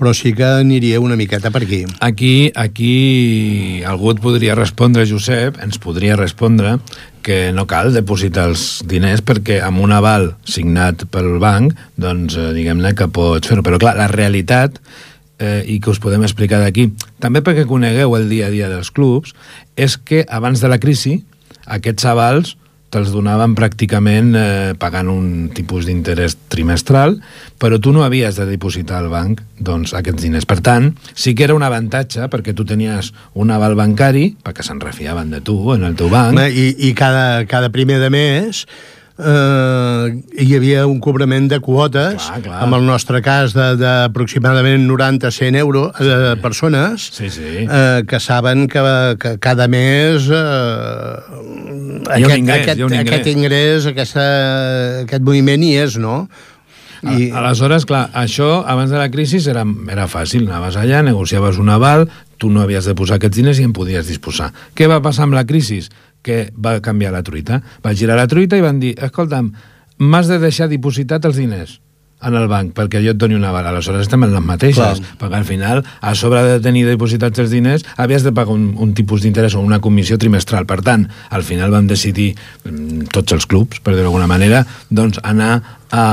[0.01, 1.85] però sí que aniria una miqueta per aquí.
[2.01, 6.79] Aquí, aquí algú et podria respondre, Josep, ens podria respondre
[7.23, 12.51] que no cal depositar els diners perquè amb un aval signat pel banc, doncs eh,
[12.57, 13.63] diguem-ne que pots fer-ho.
[13.63, 14.81] Però clar, la realitat
[15.39, 16.89] eh, i que us podem explicar d'aquí,
[17.23, 19.37] també perquè conegueu el dia a dia dels clubs,
[19.77, 21.21] és que abans de la crisi
[21.71, 22.57] aquests avals
[22.93, 25.27] te'ls donaven pràcticament eh, pagant un
[25.57, 27.17] tipus d'interès trimestral,
[27.59, 30.49] però tu no havies de dipositar al banc doncs, aquests diners.
[30.49, 34.83] Per tant, sí que era un avantatge perquè tu tenies un aval bancari, perquè se'n
[34.83, 38.67] refiaven de tu en el teu banc, I, i cada, cada primer de mes
[39.19, 42.61] eh, hi havia un cobrament de quotes, Clar, clar.
[42.67, 47.67] en el nostre cas d'aproximadament 90-100 euros de persones, Sí, sí.
[47.69, 48.81] Eh, que saben que,
[49.21, 52.03] que cada mes eh, un
[52.37, 53.01] ingrés, aquest, ingrés.
[53.01, 54.25] aquest ingrés, aquesta,
[55.05, 56.27] aquest moviment hi és, no?
[57.03, 57.33] I...
[57.35, 60.45] Aleshores, clar, això abans de la crisi era, era fàcil.
[60.47, 62.05] Anaves allà, negociaves un aval,
[62.39, 64.53] tu no havies de posar aquests diners i en podies disposar.
[64.79, 65.81] Què va passar amb la crisi?
[66.23, 67.63] Que va canviar la truita.
[67.85, 69.53] Va girar la truita i van dir, escolta'm,
[69.99, 71.81] m'has de deixar dipositat els diners
[72.23, 73.67] en el banc, perquè jo et doni un aval.
[73.67, 75.17] Aleshores estem en les mateixes, Clar.
[75.19, 78.95] perquè al final, a sobre de tenir dipositats els diners, havies de pagar un, un
[78.95, 80.67] tipus d'interès o una comissió trimestral.
[80.71, 82.33] Per tant, al final van decidir,
[82.65, 85.55] mm, tots els clubs, per dir-ho d'alguna manera, doncs anar
[85.91, 86.05] a,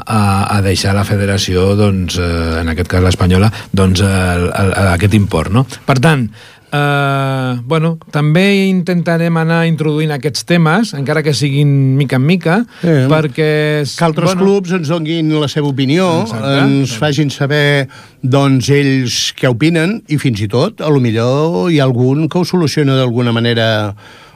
[0.00, 0.20] a,
[0.56, 5.14] a deixar la federació, doncs, eh, en aquest cas l'espanyola, doncs, el, el, el, aquest
[5.18, 5.52] import.
[5.52, 5.66] No?
[5.86, 6.30] Per tant,
[6.70, 12.94] Uh, bueno, també intentarem anar introduint aquests temes, encara que siguin mica en mica, Sí.
[13.10, 13.82] perquè...
[13.96, 16.54] que altres bueno, clubs ens donguin la seva opinió, Exacte.
[16.62, 17.88] ens facin saber
[18.22, 22.38] doncs ells què opinen i fins i tot, a lo millor hi ha algun que
[22.38, 23.70] ho soluciona d'alguna manera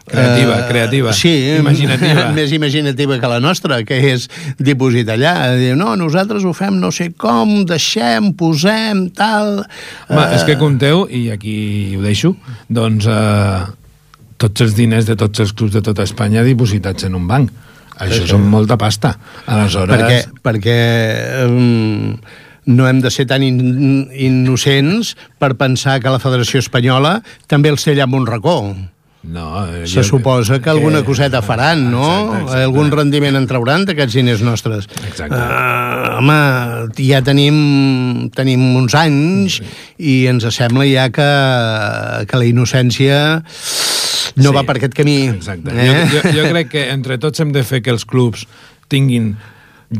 [0.05, 2.27] Creativa, eh, creativa, sí, imaginativa.
[2.37, 4.27] més imaginativa que la nostra, que és
[4.61, 5.55] dipositar allà.
[5.57, 9.63] Diu, no, nosaltres ho fem no sé com, deixem, posem, tal...
[10.11, 11.57] Home, és que compteu, i aquí
[11.97, 12.35] ho deixo,
[12.69, 13.65] doncs eh,
[14.45, 17.53] tots els diners de tots els clubs de tota Espanya dipositats en un banc.
[18.05, 19.15] Això són molta pasta.
[19.47, 19.95] Aleshores...
[19.95, 20.79] perquè, perquè
[21.47, 22.17] um,
[22.67, 27.87] no hem de ser tan in, innocents per pensar que la Federació Espanyola també els
[27.87, 28.59] té allà en un racó.
[29.25, 32.05] No, eh, Se suposa que alguna coseta faran, no?
[32.05, 32.63] Exacte, exacte.
[32.67, 34.85] Algun rendiment en trauran d'aquests diners nostres.
[35.09, 35.39] Exacte.
[35.39, 36.37] Uh, home,
[37.01, 39.61] ja tenim, tenim uns anys
[39.97, 41.31] i ens sembla ja que,
[42.29, 43.23] que la innocència
[44.37, 44.55] no Sí.
[44.57, 45.17] va per aquest camí.
[45.33, 45.73] Exacte.
[45.73, 45.89] Eh?
[46.13, 48.45] Jo, jo, jo crec que entre tots hem de fer que els clubs
[48.93, 49.35] tinguin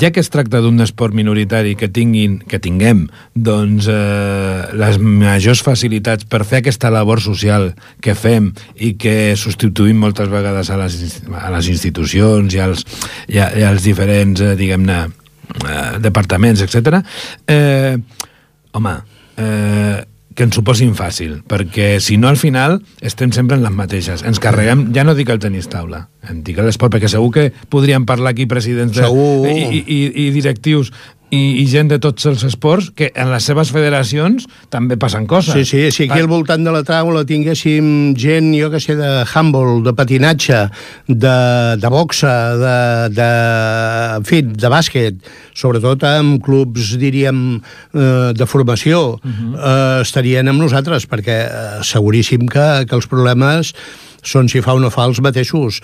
[0.01, 5.63] ja que es tracta d'un esport minoritari que tinguin, que tinguem doncs, eh, les majors
[5.65, 7.73] facilitats per fer aquesta labor social
[8.05, 12.87] que fem i que substituïm moltes vegades a les, a les institucions i als,
[13.29, 14.99] i, a, i als diferents, eh, diguem-ne,
[15.65, 17.01] eh, departaments, etc.
[17.47, 17.97] Eh,
[18.73, 18.99] home,
[19.37, 20.03] eh,
[20.35, 20.65] que ens ho
[20.99, 24.25] fàcil, perquè si no al final estem sempre en les mateixes.
[24.27, 28.07] Ens carreguem, ja no dic el tenis taula, em dic l'esport, perquè segur que podríem
[28.07, 29.49] parlar aquí presidents de, Segur.
[29.51, 30.93] i, i, i directius
[31.35, 35.55] i, i gent de tots els esports que en les seves federacions també passen coses.
[35.57, 39.11] Sí, sí, si aquí al voltant de la taula tinguéssim gent, jo que sé, de
[39.25, 40.61] handball, de patinatge,
[41.09, 41.35] de,
[41.81, 42.77] de boxa, de,
[43.17, 43.29] de,
[44.21, 47.45] en fi, de bàsquet, sobretot amb clubs, diríem,
[47.95, 49.53] eh, de formació, uh -huh.
[49.59, 53.75] eh, estarien amb nosaltres, perquè eh, seguríssim que, que els problemes
[54.25, 55.81] són, si fa o no fa, els mateixos.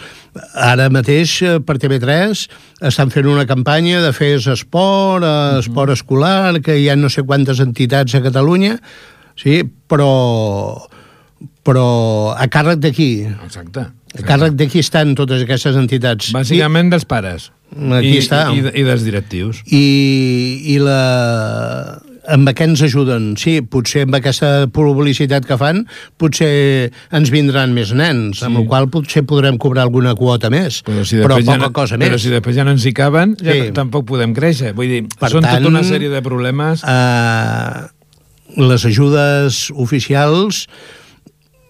[0.55, 2.47] Ara mateix, eh, per TV3,
[2.91, 7.23] estan fent una campanya de fer esport, eh, esport escolar, que hi ha no sé
[7.23, 8.79] quantes entitats a Catalunya,
[9.37, 10.81] sí, però,
[11.63, 11.87] però
[12.37, 13.13] a càrrec d'aquí.
[13.45, 13.87] Exacte.
[14.19, 16.33] A càrrec d'aquí estan totes aquestes entitats.
[16.35, 17.51] Bàsicament dels pares.
[17.71, 18.49] Aquí I, està.
[18.51, 19.63] I, i dels directius.
[19.71, 19.85] I,
[20.75, 23.31] i la amb què ens ajuden?
[23.41, 25.85] Sí, potser amb aquesta publicitat que fan,
[26.21, 28.45] potser ens vindran més nens, sí.
[28.49, 31.73] amb el qual potser podrem cobrar alguna quota més, però, si però ja poca no,
[31.73, 32.23] cosa però més.
[32.27, 33.71] si després ja no ens hi caben, ja Sí.
[33.77, 34.75] tampoc podem créixer.
[34.75, 36.85] Vull dir, Per són tant, tota una sèrie de problemes...
[36.85, 37.89] Uh,
[38.59, 40.65] les ajudes oficials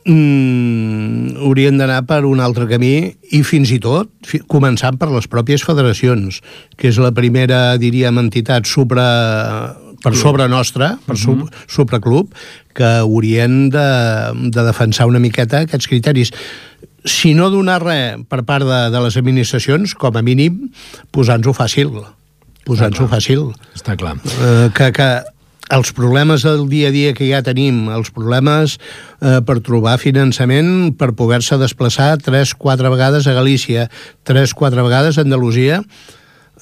[0.06, 5.28] mm, haurien d'anar per un altre camí i fins i tot fi, començant per les
[5.30, 6.40] pròpies federacions,
[6.80, 9.06] que és la primera, diríem, entitat supra,
[10.02, 11.48] per sobre nostra, per uh -huh.
[11.66, 12.34] supraclub,
[12.74, 13.88] que haurien de,
[14.50, 16.32] de defensar una miqueta aquests criteris.
[17.04, 20.70] Si no donar res per part de, de les administracions, com a mínim
[21.10, 21.90] posant-ho fàcil.
[22.64, 23.52] Posant-ho fàcil.
[23.74, 24.16] Està clar.
[24.16, 25.24] eh, que, que
[25.70, 28.76] els problemes del dia a dia que ja tenim, els problemes
[29.22, 33.88] eh, per trobar finançament per poder-se desplaçar 3-4 vegades a Galícia,
[34.26, 35.84] 3-4 vegades a Andalusia,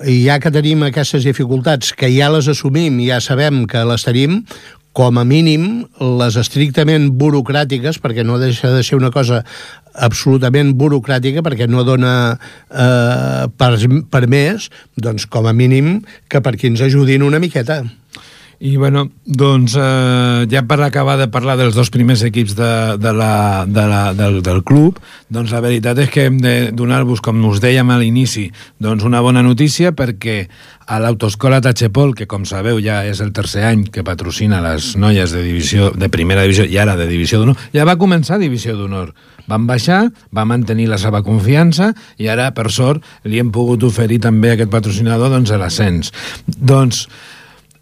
[0.07, 4.43] i ja que tenim aquestes dificultats, que ja les assumim, ja sabem que les tenim,
[4.99, 5.87] com a mínim,
[6.19, 9.45] les estrictament burocràtiques, perquè no deixa de ser una cosa
[9.95, 13.73] absolutament burocràtica, perquè no dona eh, per,
[14.11, 17.83] per més, doncs com a mínim que per qui ens ajudin una miqueta.
[18.61, 23.13] I, bueno, doncs, eh, ja per acabar de parlar dels dos primers equips de, de
[23.15, 24.99] la, de la, del, del club,
[25.31, 28.49] doncs la veritat és que hem de donar-vos, com us dèiem a l'inici,
[28.83, 30.49] doncs una bona notícia perquè
[30.91, 35.31] a l'autoescola Tachepol, que com sabeu ja és el tercer any que patrocina les noies
[35.37, 39.15] de divisió de primera divisió i ara de divisió d'honor, ja va començar divisió d'honor.
[39.49, 40.03] Van baixar,
[40.35, 44.59] va mantenir la seva confiança i ara, per sort, li hem pogut oferir també a
[44.59, 46.11] aquest patrocinador doncs, l'ascens.
[46.59, 47.07] Doncs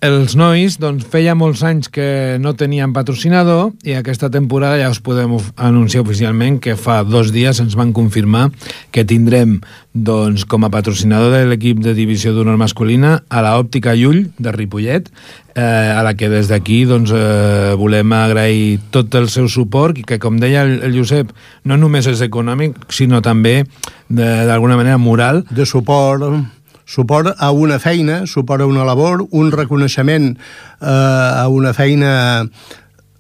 [0.05, 5.01] els nois doncs, feia molts anys que no tenien patrocinador i aquesta temporada ja us
[5.01, 8.51] podem anunciar oficialment que fa dos dies ens van confirmar
[8.93, 9.61] que tindrem
[9.95, 14.53] doncs, com a patrocinador de l'equip de divisió d'honor masculina a la Òptica Llull de
[14.53, 15.09] Ripollet
[15.57, 20.21] eh, a la que des d'aquí doncs, eh, volem agrair tot el seu suport que
[20.21, 21.33] com deia el, el Josep
[21.65, 23.63] no només és econòmic sinó també
[24.09, 25.43] d'alguna manera moral.
[25.51, 26.56] De suport
[26.87, 32.15] suport a una feina, suport a una labor, un reconeixement eh, a una feina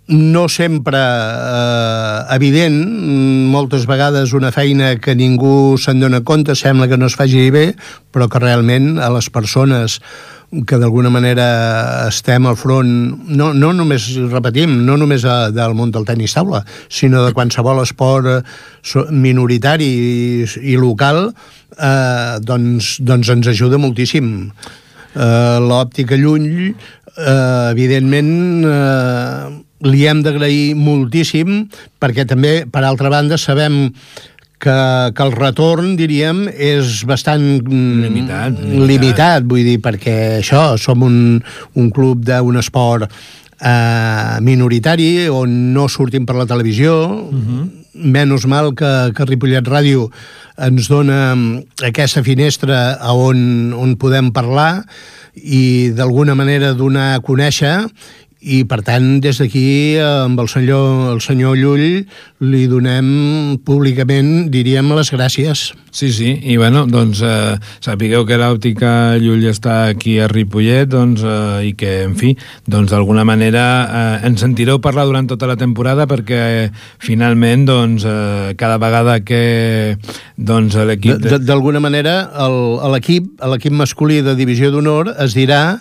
[0.09, 2.79] no sempre eh, evident,
[3.51, 7.73] moltes vegades una feina que ningú se'n dona compte, sembla que no es faci bé,
[8.15, 9.99] però que realment a les persones
[10.65, 11.47] que d'alguna manera
[12.09, 12.89] estem al front,
[13.29, 17.83] no, no només, repetim, no només a, del món del tenis taula, sinó de qualsevol
[17.83, 21.29] esport eh, minoritari i, i local,
[21.77, 24.33] eh, doncs, doncs ens ajuda moltíssim.
[25.17, 28.33] Eh, L'òptica Llull, eh, evidentment,
[28.71, 31.67] eh, li hem d'agrair moltíssim,
[32.01, 33.91] perquè també, per altra banda, sabem
[34.59, 34.77] que,
[35.15, 41.05] que el retorn, diríem, és bastant mm, Limitat, limitat, limitat vull dir, perquè això, som
[41.07, 41.19] un,
[41.77, 43.11] un club d'un esport
[43.61, 47.71] eh, minoritari on no sortim per la televisió, uh -huh.
[47.95, 50.11] menys mal que, que Ripollet Ràdio
[50.57, 51.37] ens dona
[51.85, 54.85] aquesta finestra a on, on podem parlar
[55.35, 57.85] i d'alguna manera donar a conèixer
[58.47, 62.05] i per tant des d'aquí amb el senyor, el senyor Llull
[62.47, 63.09] li donem
[63.67, 65.73] públicament diríem les gràcies.
[65.91, 71.25] Sí, sí, i bueno, doncs eh, sapigueu que l'òptica Llull està aquí a Ripollet doncs,
[71.27, 72.35] eh, i que, en fi,
[72.69, 76.67] doncs d'alguna manera eh, ens sentireu parlar durant tota la temporada perquè eh,
[77.03, 79.97] finalment doncs, eh, cada vegada que
[80.37, 81.25] doncs, l'equip...
[81.47, 82.19] D'alguna manera
[82.93, 85.81] l'equip l'equip masculí de divisió d'honor es dirà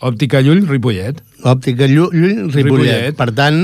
[0.00, 1.22] Òptica Llull, Ripollet.
[1.42, 2.64] Òptica Llull, Ripollet.
[2.64, 3.16] Ripollet.
[3.18, 3.62] Per tant,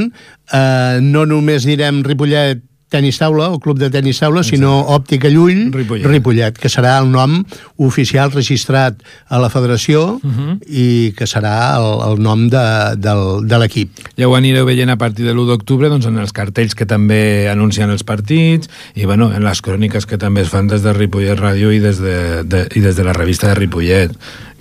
[0.52, 2.62] eh, no només direm Ripollet
[2.94, 6.06] tenis taula, o club de tenis taula, sinó Òptica Llull, Ripollet.
[6.06, 7.40] Ripollet, que serà el nom
[7.82, 10.54] oficial registrat a la federació uh -huh.
[10.68, 12.66] i que serà el, el nom de,
[12.96, 13.90] del, de l'equip.
[14.18, 17.48] Ja ho anireu veient a partir de l'1 d'octubre doncs, en els cartells que també
[17.50, 21.38] anuncien els partits i bueno, en les cròniques que també es fan des de Ripollet
[21.38, 24.10] Ràdio i des de, de, i des de la revista de Ripollet.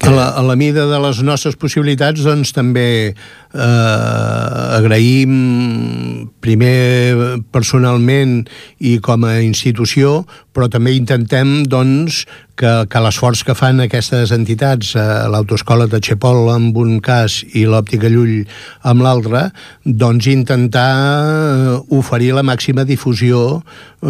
[0.02, 5.36] A la, a la mida de les nostres possibilitats, doncs, també eh, agraïm
[6.44, 8.42] primer personalment
[8.84, 12.26] i com a institució, però també intentem, doncs,
[12.60, 17.66] que, que l'esforç que fan aquestes entitats, eh, l'autoescola de Xepol amb un cas i
[17.70, 18.44] l'òptica Llull
[18.90, 19.48] amb l'altre,
[19.84, 24.10] doncs intentar eh, oferir la màxima difusió eh,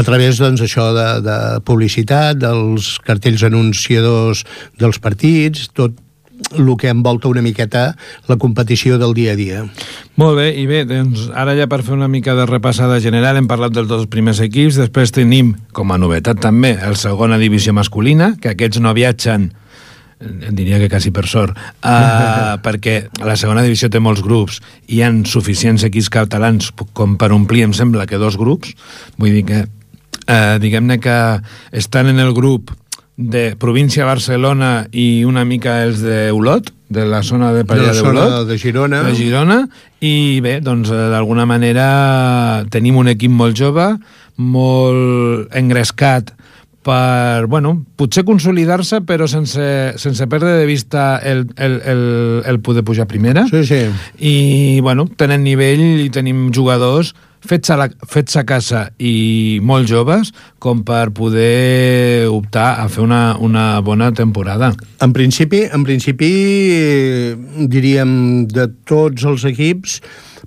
[0.06, 4.46] través doncs, això de, de publicitat, dels cartells anunciadors
[4.80, 5.98] dels partits, tot,
[6.56, 7.96] el que envolta una miqueta
[8.28, 9.62] la competició del dia a dia.
[10.20, 13.48] Molt bé, i bé, doncs ara ja per fer una mica de repassada general hem
[13.50, 18.34] parlat dels dos primers equips, després tenim, com a novetat també, el segona divisió masculina,
[18.40, 19.50] que aquests no viatgen
[20.20, 25.02] diria que quasi per sort, uh, perquè la segona divisió té molts grups i hi
[25.06, 28.74] han suficients equips catalans com per omplir, em sembla, que dos grups.
[29.16, 31.16] Vull dir que, uh, diguem-ne que
[31.72, 32.74] estan en el grup
[33.20, 38.48] de província Barcelona i una mica els d'Olot, de la zona de Pallà d'Olot.
[38.48, 39.02] De Girona.
[39.06, 39.60] De Girona.
[40.00, 43.92] I bé, doncs eh, d'alguna manera tenim un equip molt jove,
[44.40, 46.32] molt engrescat
[46.82, 49.64] per, bueno, potser consolidar-se, però sense,
[50.00, 52.04] sense perdre de vista el, el, el,
[52.46, 53.46] el poder pujar primera.
[53.50, 53.82] Sí, sí.
[54.18, 59.88] I, bueno, tenen nivell i tenim jugadors fets a, la, fets a casa i molt
[59.88, 64.72] joves com per poder optar a fer una, una bona temporada.
[65.00, 66.30] En principi, en principi
[67.70, 68.12] diríem,
[68.50, 70.00] de tots els equips,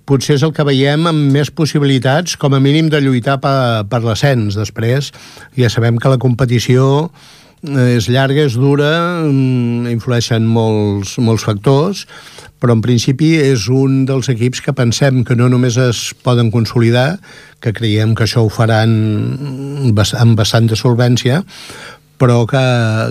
[0.06, 4.04] potser és el que veiem amb més possibilitats, com a mínim, de lluitar per, per
[4.04, 4.58] l'ascens.
[4.60, 5.14] Després,
[5.60, 7.10] ja sabem que la competició
[7.64, 12.04] és llarga, és dura, mm, influeixen molts, molts factors,
[12.60, 17.20] però en principi és un dels equips que pensem que no només es poden consolidar,
[17.64, 18.92] que creiem que això ho faran
[20.20, 21.44] amb bastant de solvència,
[22.24, 22.64] però que,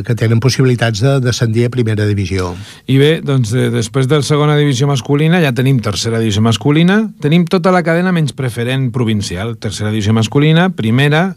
[0.06, 2.54] que tenen possibilitats de descendir a primera divisió.
[2.88, 7.44] I bé, doncs eh, després de segona divisió masculina ja tenim tercera divisió masculina, tenim
[7.44, 11.34] tota la cadena menys preferent provincial, tercera divisió masculina, primera,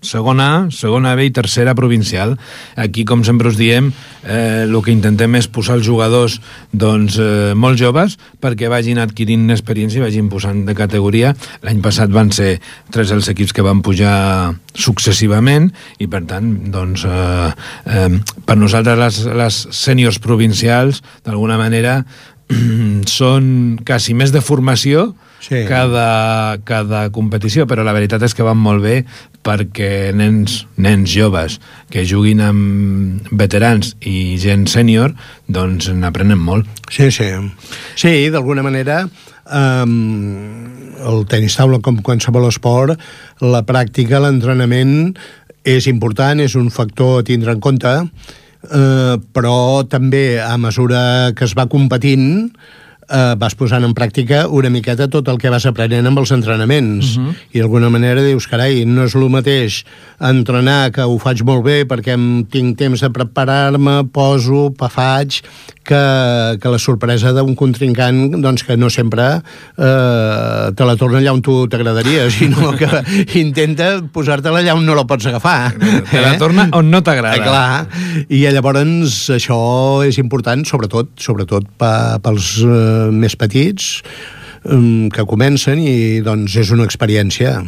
[0.00, 2.36] segona A, segona B i tercera provincial.
[2.76, 3.92] Aquí, com sempre us diem,
[4.24, 6.40] eh, el que intentem és posar els jugadors
[6.72, 11.34] doncs, eh, molt joves perquè vagin adquirint experiència i vagin posant de categoria.
[11.62, 17.04] L'any passat van ser tres els equips que van pujar successivament i, per tant, doncs,
[17.04, 17.52] eh,
[17.86, 18.10] eh,
[18.46, 22.04] per nosaltres les, les sèniors provincials, d'alguna manera,
[23.06, 25.64] són quasi més de formació sí.
[25.68, 29.00] cada, cada competició, però la veritat és que van molt bé
[29.44, 31.58] perquè nens, nens joves
[31.90, 35.14] que juguin amb veterans i gent sènior,
[35.48, 36.68] doncs n'aprenen molt.
[36.92, 37.32] Sí, sí.
[37.96, 39.06] Sí, d'alguna manera
[39.50, 39.94] um,
[41.00, 43.00] el tenis taula, com qualsevol esport,
[43.40, 45.16] la pràctica, l'entrenament
[45.64, 49.56] és important, és un factor a tindre en compte, eh, però
[49.88, 52.50] també a mesura que es va competint
[53.10, 57.16] eh, vas posant en pràctica una miqueta tot el que vas aprenent amb els entrenaments.
[57.16, 57.28] Uh mhm.
[57.28, 57.34] -huh.
[57.52, 59.84] I d'alguna manera dius, carai, no és el mateix
[60.20, 65.42] entrenar, que ho faig molt bé perquè em tinc temps de preparar-me, poso, faig,
[65.82, 69.42] que, que la sorpresa d'un contrincant doncs, que no sempre
[69.78, 72.88] eh, te la torna allà on tu t'agradaria, sinó que
[73.40, 75.72] intenta posar-te-la allà on no la pots agafar.
[76.10, 76.38] Te la eh?
[76.38, 77.36] torna on no t'agrada.
[77.36, 77.86] Eh, clar.
[78.28, 79.60] I llavors això
[80.06, 84.00] és important, sobretot sobretot pels eh, més petits
[84.60, 87.62] que comencen i doncs és una experiència.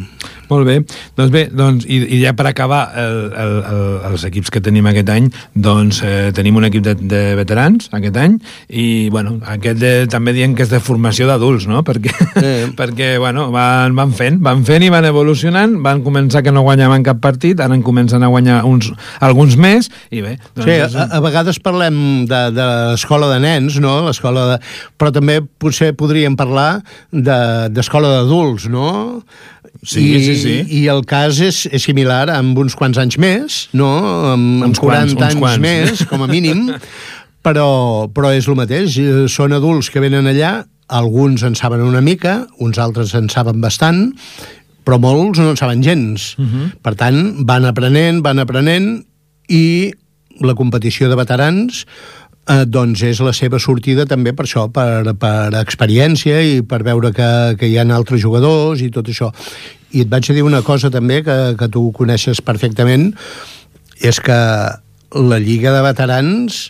[0.53, 0.77] Molt bé,
[1.17, 4.85] doncs bé, doncs, i, i ja per acabar el, el, el, els equips que tenim
[4.89, 8.35] aquest any, doncs eh, tenim un equip de, de veterans aquest any
[8.69, 11.81] i bueno, aquest de, també diem que és de formació d'adults, no?
[11.87, 12.53] Perquè, sí.
[12.79, 17.05] perquè bueno, van, van fent, van fent i van evolucionant, van començar que no guanyaven
[17.07, 18.91] cap partit, ara en comencen a guanyar uns,
[19.23, 20.35] alguns més i bé.
[20.53, 21.97] Doncs, sí, a, a vegades parlem
[22.29, 24.03] de, de l'escola de nens, no?
[24.07, 24.59] L'escola de...
[24.99, 28.91] Però també potser podríem parlar d'escola de, d'adults, no?
[29.81, 30.55] Sí, I, sí, sí.
[30.79, 33.89] I el cas és, és similar amb uns quants anys més, no?
[34.33, 35.61] Amb, amb 40 quants, anys quants.
[35.63, 36.67] més, com a mínim,
[37.45, 37.69] però,
[38.13, 38.99] però és el mateix.
[39.33, 40.59] Són adults que venen allà,
[40.93, 44.11] alguns en saben una mica, uns altres en saben bastant,
[44.83, 46.35] però molts no en saben gens.
[46.37, 46.53] Uh mhm.
[46.53, 46.71] -huh.
[46.81, 49.05] Per tant, van aprenent, van aprenent,
[49.49, 49.93] i
[50.41, 51.85] la competició de veterans
[52.49, 57.13] eh, doncs és la seva sortida també per això, per, per experiència i per veure
[57.15, 57.29] que,
[57.59, 59.31] que hi ha altres jugadors i tot això.
[59.93, 63.11] I et vaig dir una cosa també que, que tu coneixes perfectament,
[64.01, 64.39] és que
[65.13, 66.63] la Lliga de Veterans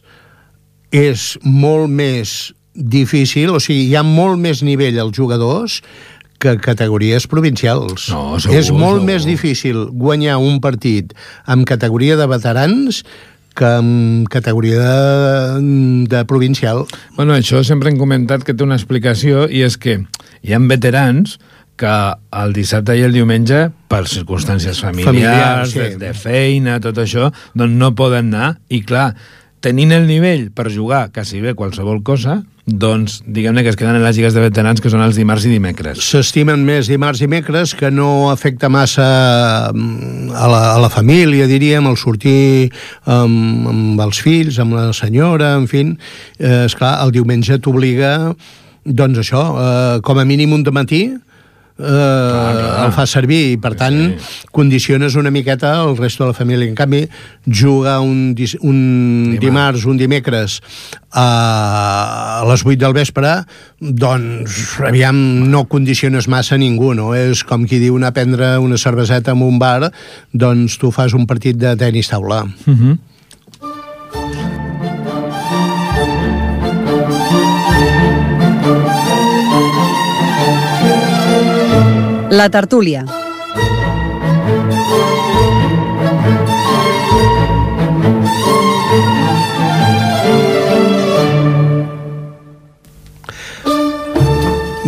[0.94, 5.80] és molt més difícil, o sigui, hi ha molt més nivell als jugadors
[6.44, 8.10] que categories provincials.
[8.12, 9.08] No, segur, és molt segur.
[9.08, 11.14] més difícil guanyar un partit
[11.48, 16.86] amb categoria de veterans que en categoria de, de provincial.
[17.18, 20.00] Bueno, això sempre hem comentat que té una explicació i és que
[20.42, 21.38] hi ha veterans
[21.78, 21.94] que
[22.38, 25.80] el dissabte i el diumenge, per circumstàncies familiars, Familiar, sí.
[25.80, 28.58] de, de feina, tot això, doncs no poden anar.
[28.70, 29.14] I clar,
[29.64, 34.04] tenint el nivell per jugar quasi bé qualsevol cosa, doncs diguem-ne que es queden en
[34.06, 36.00] les lligues de veterans que són els dimarts i dimecres.
[36.00, 39.08] S'estimen més dimarts i dimecres, que no afecta massa
[39.74, 42.72] mm, a la, a la família, diríem, el sortir
[43.04, 45.84] amb, amb els fills, amb la senyora, en fi.
[46.40, 48.32] Eh, esclar, el diumenge t'obliga,
[48.88, 51.33] doncs això, eh, com a mínim un matí, eh,
[51.78, 52.86] clar.
[52.86, 54.46] el fa servir i per tant sí.
[54.52, 57.08] condiciones una miqueta el resto de la família en canvi
[57.48, 58.78] jugar un, dis- un
[59.34, 59.40] Dimarts.
[59.42, 60.62] dimarts, un dimecres
[61.12, 63.32] a les 8 del vespre
[63.80, 65.16] doncs aviam
[65.50, 67.14] no condiciones massa ningú no?
[67.16, 69.92] és com qui diu anar a prendre una cerveseta en un bar
[70.34, 72.98] doncs tu fas un partit de tenis taula Uh -huh.
[82.34, 83.04] La tertúlia.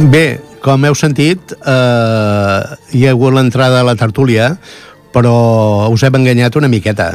[0.10, 2.62] Bé, com heu sentit, eh,
[2.98, 4.56] hi ha hagut l'entrada a la tertúlia,
[5.14, 7.12] però us hem enganyat una miqueta,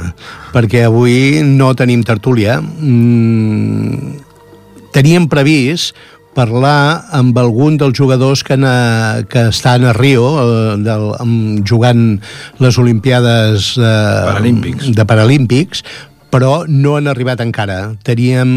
[0.54, 2.60] perquè avui no tenim tertúlia.
[2.62, 4.14] Mm,
[4.94, 5.98] teníem previst
[6.34, 11.10] parlar amb algun dels jugadors que, na, que estan a Rio eh, del,
[11.66, 12.20] jugant
[12.62, 13.90] les Olimpiades eh,
[14.30, 14.92] Paralímpics.
[14.94, 15.84] de Paralímpics
[16.30, 17.96] però no han arribat encara.
[18.06, 18.50] Teníem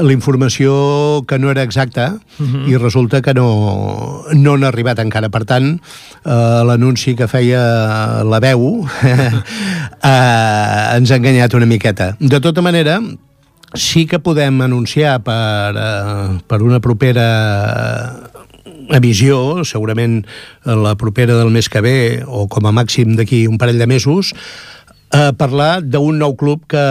[0.00, 2.68] la informació que no era exacta uh -huh.
[2.68, 5.28] i resulta que no, no han arribat encara.
[5.28, 5.80] Per tant,
[6.24, 8.88] eh, l'anunci que feia la veu
[10.02, 12.16] eh, ens ha enganyat una miqueta.
[12.18, 13.00] De tota manera,
[13.74, 18.30] sí que podem anunciar per, eh, per una propera
[18.94, 20.24] emissió, segurament
[20.64, 24.32] la propera del mes que ve, o com a màxim d'aquí un parell de mesos,
[25.14, 26.82] a parlar d'un nou club que,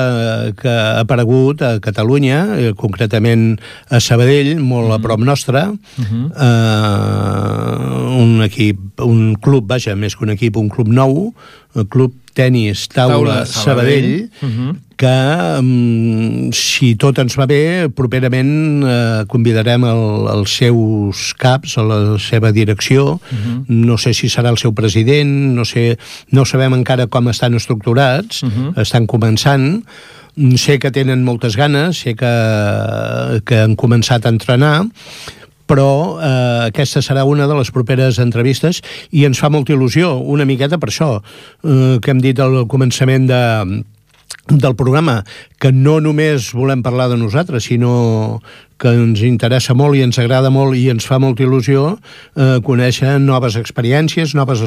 [0.59, 3.57] que ha aparegut a Catalunya, eh, concretament
[3.91, 6.32] a Sabadell, molt a prop nostre, uh -huh.
[6.32, 11.34] eh, un equip, un club, vaja, més que un equip, un club nou,
[11.76, 14.29] el Club Tenis Taula, Taula Sabadell, Sabadell.
[14.41, 14.75] Uh -huh.
[14.95, 21.83] que, mm, si tot ens va bé, properament eh, convidarem el, els seus caps, a
[21.83, 23.13] la seva direcció.
[23.13, 23.63] Uh -huh.
[23.67, 25.97] No sé si serà el seu president, no sé,
[26.31, 28.81] no sabem encara com estan estructurats, uh -huh.
[28.81, 29.83] estan començant.
[30.57, 34.86] Sé que tenen moltes ganes, sé que, que han començat a entrenar,
[35.70, 35.89] però
[36.20, 40.80] eh, aquesta serà una de les properes entrevistes i ens fa molta il·lusió, una miqueta
[40.82, 43.41] per això eh, que hem dit al començament de,
[44.47, 45.24] del programa,
[45.59, 48.41] que no només volem parlar de nosaltres, sinó
[48.78, 53.16] que ens interessa molt i ens agrada molt i ens fa molta il·lusió eh, conèixer
[53.24, 54.61] noves experiències, noves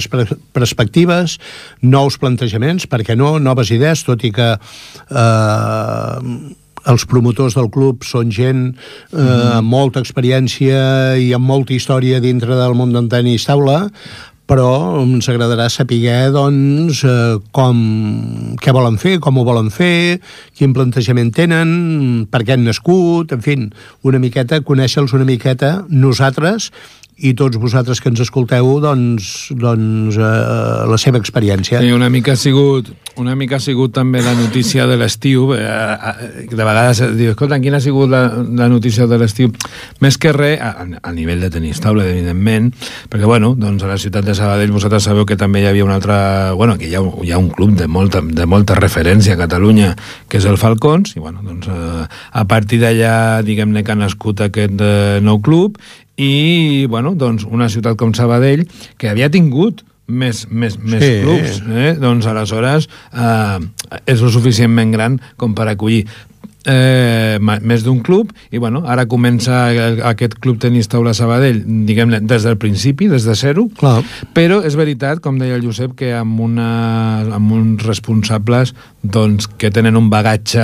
[0.56, 1.36] perspectives,
[1.82, 6.16] nous plantejaments, perquè no, noves idees, tot i que eh,
[6.88, 9.20] els promotors del club són gent eh,
[9.58, 10.80] amb molta experiència
[11.20, 13.84] i amb molta història dintre del món del tenis taula,
[14.48, 20.20] però ens agradarà saber doncs, eh, com, què volen fer, com ho volen fer,
[20.56, 23.58] quin plantejament tenen, per què han nascut, en fi,
[24.08, 26.70] una miqueta, conèixer-los una miqueta nosaltres
[27.18, 30.30] i tots vosaltres que ens escolteu doncs, doncs eh,
[30.86, 31.82] la seva experiència.
[31.82, 35.58] Sí, una mica ha sigut una mica ha sigut també la notícia de l'estiu eh,
[35.64, 38.22] eh, de vegades es diu, escolta, quina ha sigut la,
[38.60, 39.50] la notícia de l'estiu
[40.04, 42.70] més que res, a, a nivell de tenis taula evidentment,
[43.10, 45.94] perquè bueno doncs a la ciutat de Sabadell vosaltres sabeu que també hi havia un
[45.94, 46.14] altre,
[46.54, 49.94] bueno, que hi ha, hi ha un club de molta, de molta referència a Catalunya,
[50.30, 54.46] que és el Falcons i bueno, doncs eh, a partir d'allà diguem-ne que ha nascut
[54.46, 55.82] aquest eh, nou club
[56.18, 58.66] i bueno, doncs una ciutat com Sabadell
[58.98, 61.12] que havia tingut més, més, més Sí.
[61.22, 61.92] clubs, eh?
[62.00, 63.58] doncs aleshores eh,
[64.06, 66.06] és lo suficientment gran com per acollir
[66.68, 72.20] eh, més d'un club i bueno, ara comença el- aquest club tenis taula Sabadell diguem-ne
[72.20, 74.02] des del principi, des de zero Clar.
[74.34, 79.70] però és veritat, com deia el Josep que amb, una, amb uns responsables doncs, que
[79.70, 80.58] tenen un bagatge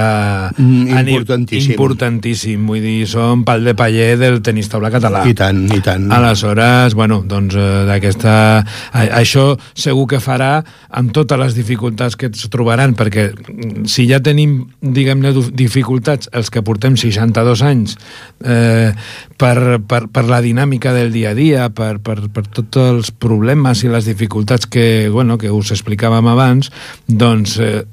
[0.58, 1.72] Mm, importantíssim.
[1.72, 6.10] importantíssim vull dir, són pal de paller del tenis taula català I tant, i tant.
[6.12, 8.64] Aleshores, bueno, doncs eh, d'aquesta...
[8.92, 14.20] Això segur que farà amb totes les dificultats que es trobaran, perquè mm, si ja
[14.20, 17.96] tenim, diguem-ne, dificultats els que portem 62 anys
[18.44, 18.92] eh,
[19.38, 23.84] per, per, per la dinàmica del dia a dia, per, per, per tots els problemes
[23.84, 26.70] i les dificultats que, bueno, que us explicàvem abans,
[27.06, 27.84] doncs eh,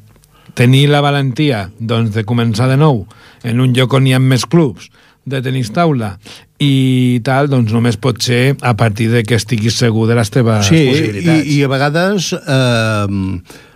[0.56, 3.06] tenir la valentia doncs, de començar de nou
[3.44, 4.90] en un lloc on hi ha més clubs
[5.26, 6.16] de tenis taula
[6.62, 10.70] i tal, doncs només pot ser a partir de que estiguis segur de les teves
[10.70, 11.44] sí, possibilitats.
[11.46, 13.70] i, i a vegades eh,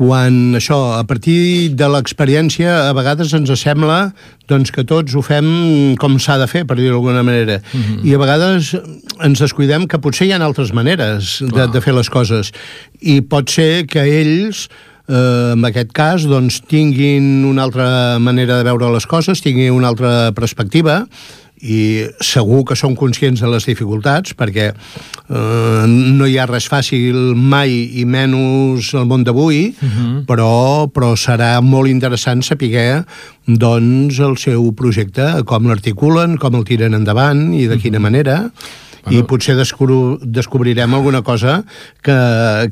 [0.00, 4.12] quan això, a partir de l'experiència, a vegades ens sembla
[4.48, 5.50] doncs, que tots ho fem
[6.00, 7.60] com s'ha de fer, per dir-ho d'alguna manera.
[7.60, 7.82] Mhm.
[7.82, 8.06] -huh.
[8.08, 8.76] I a vegades
[9.20, 12.52] ens descuidem que potser hi ha altres maneres de, de fer les coses.
[13.00, 14.68] I pot ser que ells
[15.10, 19.90] eh, en aquest cas doncs, tinguin una altra manera de veure les coses, tinguin una
[19.90, 21.04] altra perspectiva
[21.60, 27.34] i segur que són conscients de les dificultats perquè eh, no hi ha res fàcil
[27.36, 30.24] mai i menys al món d'avui uh -huh.
[30.24, 33.04] però, però serà molt interessant saber
[33.46, 38.50] doncs, el seu projecte, com l'articulen, com el tiren endavant i de quina manera
[39.04, 39.18] bueno.
[39.18, 41.60] i potser descobru, descobrirem alguna cosa
[42.02, 42.16] que,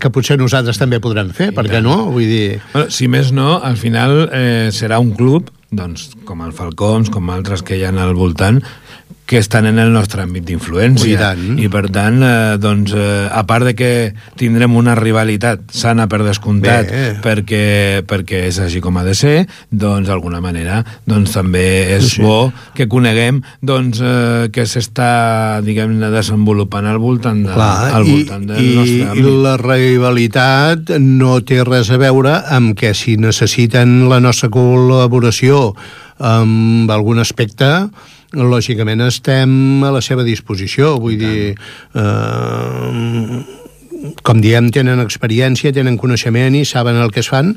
[0.00, 2.08] que potser nosaltres també podrem fer, per què no?
[2.14, 2.58] Vull dir...
[2.72, 7.28] Bueno, si més no, al final eh, serà un club, doncs, com el Falcons, com
[7.32, 8.62] altres que hi ha al voltant,
[9.28, 11.34] que estan en el nostre àmbit d'influència.
[11.36, 11.58] I.
[11.60, 13.90] I per tant, eh, doncs, eh, a part de que
[14.40, 17.02] tindrem una rivalitat sana per descomptat, Bé.
[17.20, 17.60] perquè,
[18.08, 19.34] perquè és així com ha de ser,
[19.68, 21.66] doncs d'alguna manera doncs, també
[21.98, 27.92] és Sí, bo que coneguem doncs, eh, que s'està diguem-ne desenvolupant al voltant, de, Clar,
[28.00, 29.32] al i, voltant del i, nostre i àmbit.
[29.44, 35.74] la rivalitat no té res a veure amb que si necessiten la nostra col·laboració
[36.18, 37.90] amb algun aspecte
[38.36, 43.40] lògicament estem a la seva disposició vull dir eh,
[44.22, 47.54] com diem, tenen experiència, tenen coneixement i saben el que es fan,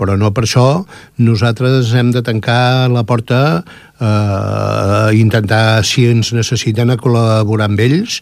[0.00, 0.84] però no per això
[1.20, 8.20] nosaltres hem de tancar la porta eh, intentar, si ens necessiten, a col·laborar amb ells,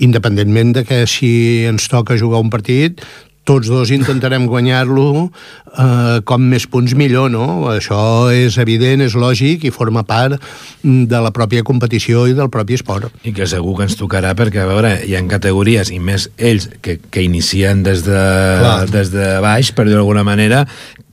[0.00, 3.04] independentment de que si ens toca jugar un partit
[3.50, 7.66] tots dos intentarem guanyar-lo eh, com més punts millor, no?
[7.72, 10.38] Això és evident, és lògic i forma part
[10.84, 13.10] de la pròpia competició i del propi esport.
[13.26, 16.68] I que segur que ens tocarà perquè, a veure, hi ha categories, i més ells,
[16.84, 18.22] que, que inicien des de,
[18.62, 18.78] Clar.
[18.94, 20.64] des de baix, per dir-ho d'alguna manera,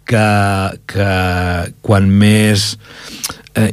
[0.08, 0.28] que,
[0.94, 1.12] que
[1.82, 2.76] quan més...
[3.58, 3.72] Eh,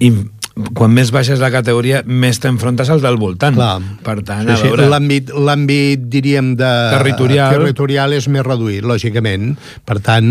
[0.55, 3.57] quan més baixes la categoria, més t'enfrontes als del voltant.
[3.59, 3.81] Clar.
[4.07, 4.87] Per tant, Sí, a sí, veure...
[4.93, 6.71] L'àmbit, l'àmbit, diríem, de...
[6.95, 7.57] Territorial.
[7.57, 9.57] territorial és més reduït, lògicament.
[9.83, 10.31] Per tant,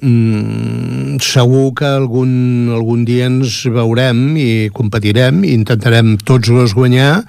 [0.00, 2.32] mm, segur que algun,
[2.72, 7.26] algun dia ens veurem i competirem i intentarem tots dos guanyar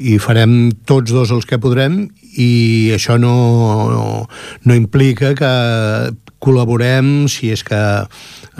[0.00, 2.06] i farem tots dos els que podrem
[2.40, 3.34] i això no,
[3.92, 4.06] no,
[4.64, 5.52] no implica que
[6.44, 7.80] col·laborem si és que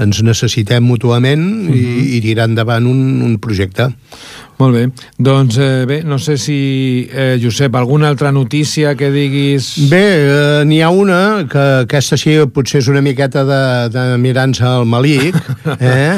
[0.01, 1.77] ens necessitem mútuament uh -huh.
[1.77, 3.93] i, i tirar endavant un, un projecte.
[4.59, 4.85] Molt bé.
[5.19, 9.89] Doncs eh, bé, no sé si, eh, Josep, alguna altra notícia que diguis...
[9.91, 14.63] Bé, eh, n'hi ha una, que aquesta sí potser és una miqueta de, de mirar-nos
[14.63, 15.35] al malic,
[15.81, 16.15] eh?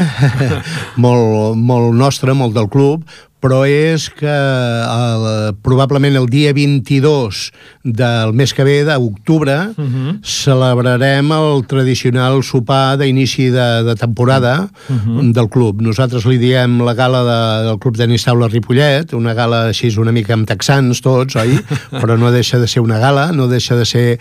[1.05, 3.09] molt, molt nostre, molt del club,
[3.41, 7.43] però és que el, probablement el dia 22
[7.85, 10.19] del mes que ve, d'octubre, uh -huh.
[10.23, 15.33] celebrarem el tradicional sopar d'inici de, de temporada uh -huh.
[15.33, 15.83] del club.
[15.83, 20.13] Nosaltres li diem la gala de, del Club Tenis Taula Ripollet, una gala així una
[20.13, 21.59] mica amb texans tots, oi?
[22.03, 24.19] Però no deixa de ser una gala, no deixa de ser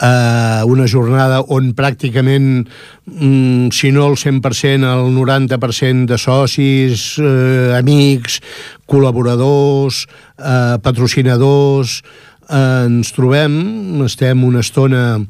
[0.00, 2.66] eh, una jornada on pràcticament,
[3.06, 8.40] mm, si no el 100%, el 90% de socis, eh, amics,
[8.86, 10.06] col·laboradors,
[10.38, 12.02] eh, patrocinadors,
[12.48, 15.26] eh, ens trobem, estem una estona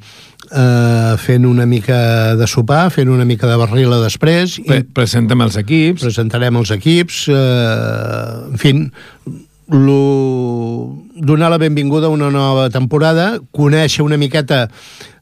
[0.50, 5.40] eh, fent una mica de sopar, fent una mica de barrila després, Pre i Presentem
[5.42, 6.02] els equips.
[6.02, 8.74] presentarem els equips, eh, en fi,
[9.68, 14.66] lo, donar la benvinguda a una nova temporada, conèixer una miqueta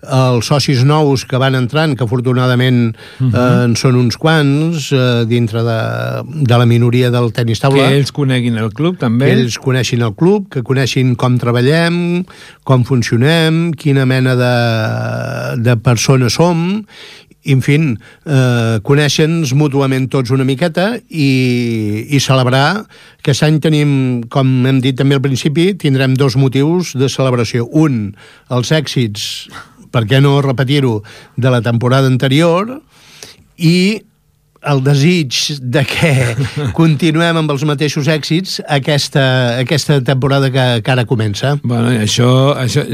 [0.05, 3.35] els socis nous que van entrant, que afortunadament uh -huh.
[3.35, 7.89] eh, en són uns quants, eh, dintre de, de la minoria del tenis taula.
[7.89, 9.27] Que ells coneguin el club, també.
[9.27, 12.25] Que ells coneixin el club, que coneixin com treballem,
[12.65, 16.85] com funcionem, quina mena de, de persones som,
[17.45, 21.29] i, en fi, eh, conèixer-nos mútuament tots una miqueta i,
[22.09, 22.85] i celebrar
[23.21, 23.91] que aquest any tenim,
[24.33, 27.69] com hem dit també al principi, tindrem dos motius de celebració.
[27.73, 28.15] Un,
[28.53, 29.29] els èxits,
[29.93, 30.99] per què no repetir-ho,
[31.37, 32.79] de la temporada anterior,
[33.57, 34.03] i
[34.65, 36.13] el desig de que
[36.79, 39.25] continuem amb els mateixos èxits aquesta,
[39.61, 41.59] aquesta temporada que, que ara comença.
[41.63, 42.85] Bueno, això, això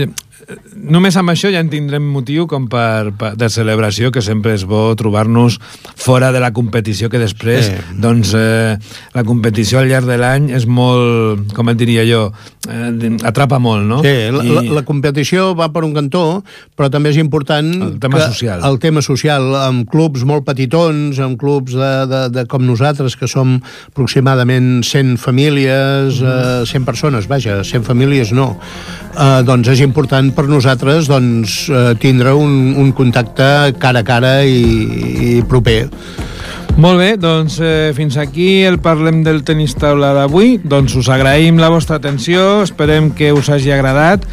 [0.74, 4.64] només amb això ja en tindrem motiu com per, per de celebració, que sempre és
[4.68, 5.58] bo trobar-nos
[5.96, 7.96] fora de la competició, que després, Sí.
[8.00, 8.76] doncs, eh,
[9.14, 12.32] la competició al llarg de l'any és molt, com et diria jo,
[12.68, 14.00] eh, atrapa molt, no?
[14.02, 16.42] Sí, la, I- la, la competició va per un cantó,
[16.76, 17.70] però també és important...
[17.82, 18.64] El tema que, social.
[18.64, 23.28] El tema social, amb clubs molt petitons, amb clubs de, de, de com nosaltres, que
[23.28, 23.58] som
[23.92, 28.58] aproximadament 100 famílies, eh, 100 persones, vaja, 100 famílies no,
[29.20, 34.34] eh, doncs és important per nosaltres doncs, eh, tindre un, un contacte cara a cara
[34.42, 35.84] i, i proper.
[36.80, 40.56] Molt bé, doncs eh, fins aquí el Parlem del tenis taula d'avui.
[40.64, 44.24] Doncs us agraïm la vostra atenció, esperem que us hagi agradat.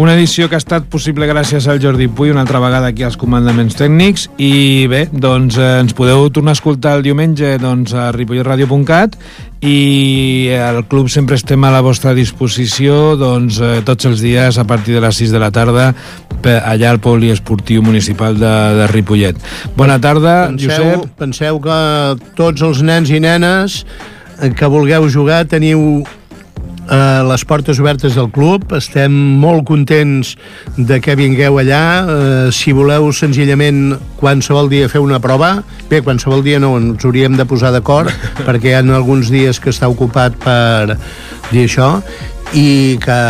[0.00, 3.18] Una edició que ha estat possible gràcies al Jordi Puy, una altra vegada aquí als
[3.20, 4.22] comandaments tècnics.
[4.40, 9.18] I bé, doncs eh, ens podeu tornar a escoltar el diumenge doncs, a ripolletradio.cat
[9.60, 14.64] i al club sempre estem a la vostra disposició doncs, eh, tots els dies a
[14.64, 15.90] partir de les 6 de la tarda
[16.40, 19.36] per, allà al poliesportiu municipal de, de Ripollet.
[19.76, 21.04] Bona tarda, Penseu, Josep.
[21.20, 21.76] penseu que
[22.40, 23.82] tots els nens i nenes
[24.40, 26.06] eh, que vulgueu jugar teniu
[26.90, 28.66] eh, les portes obertes del club.
[28.76, 30.34] Estem molt contents
[30.76, 31.84] de que vingueu allà.
[32.00, 35.60] Eh, si voleu senzillament qualsevol dia fer una prova,
[35.90, 38.10] bé, qualsevol dia no, ens hauríem de posar d'acord
[38.46, 40.98] perquè hi ha alguns dies que està ocupat per
[41.50, 41.96] dir això
[42.50, 43.20] i que,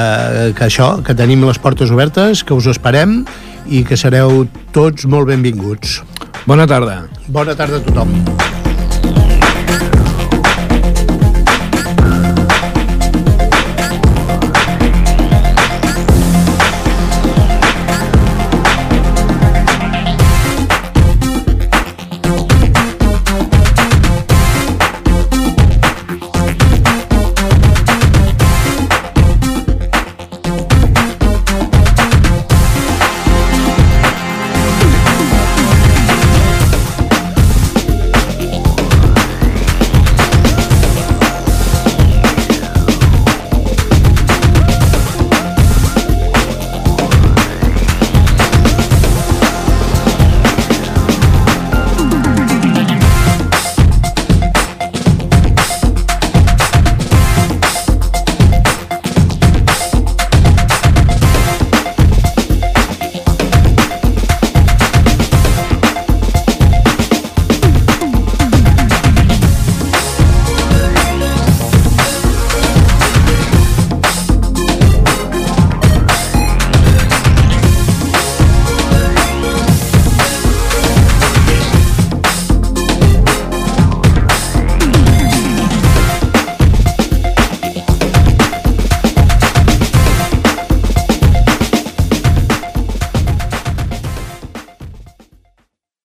[0.57, 3.21] que això, que tenim les portes obertes, que us esperem
[3.69, 6.01] i que sereu tots molt benvinguts.
[6.49, 7.05] Bona tarda.
[7.29, 8.17] Bona tarda a tothom.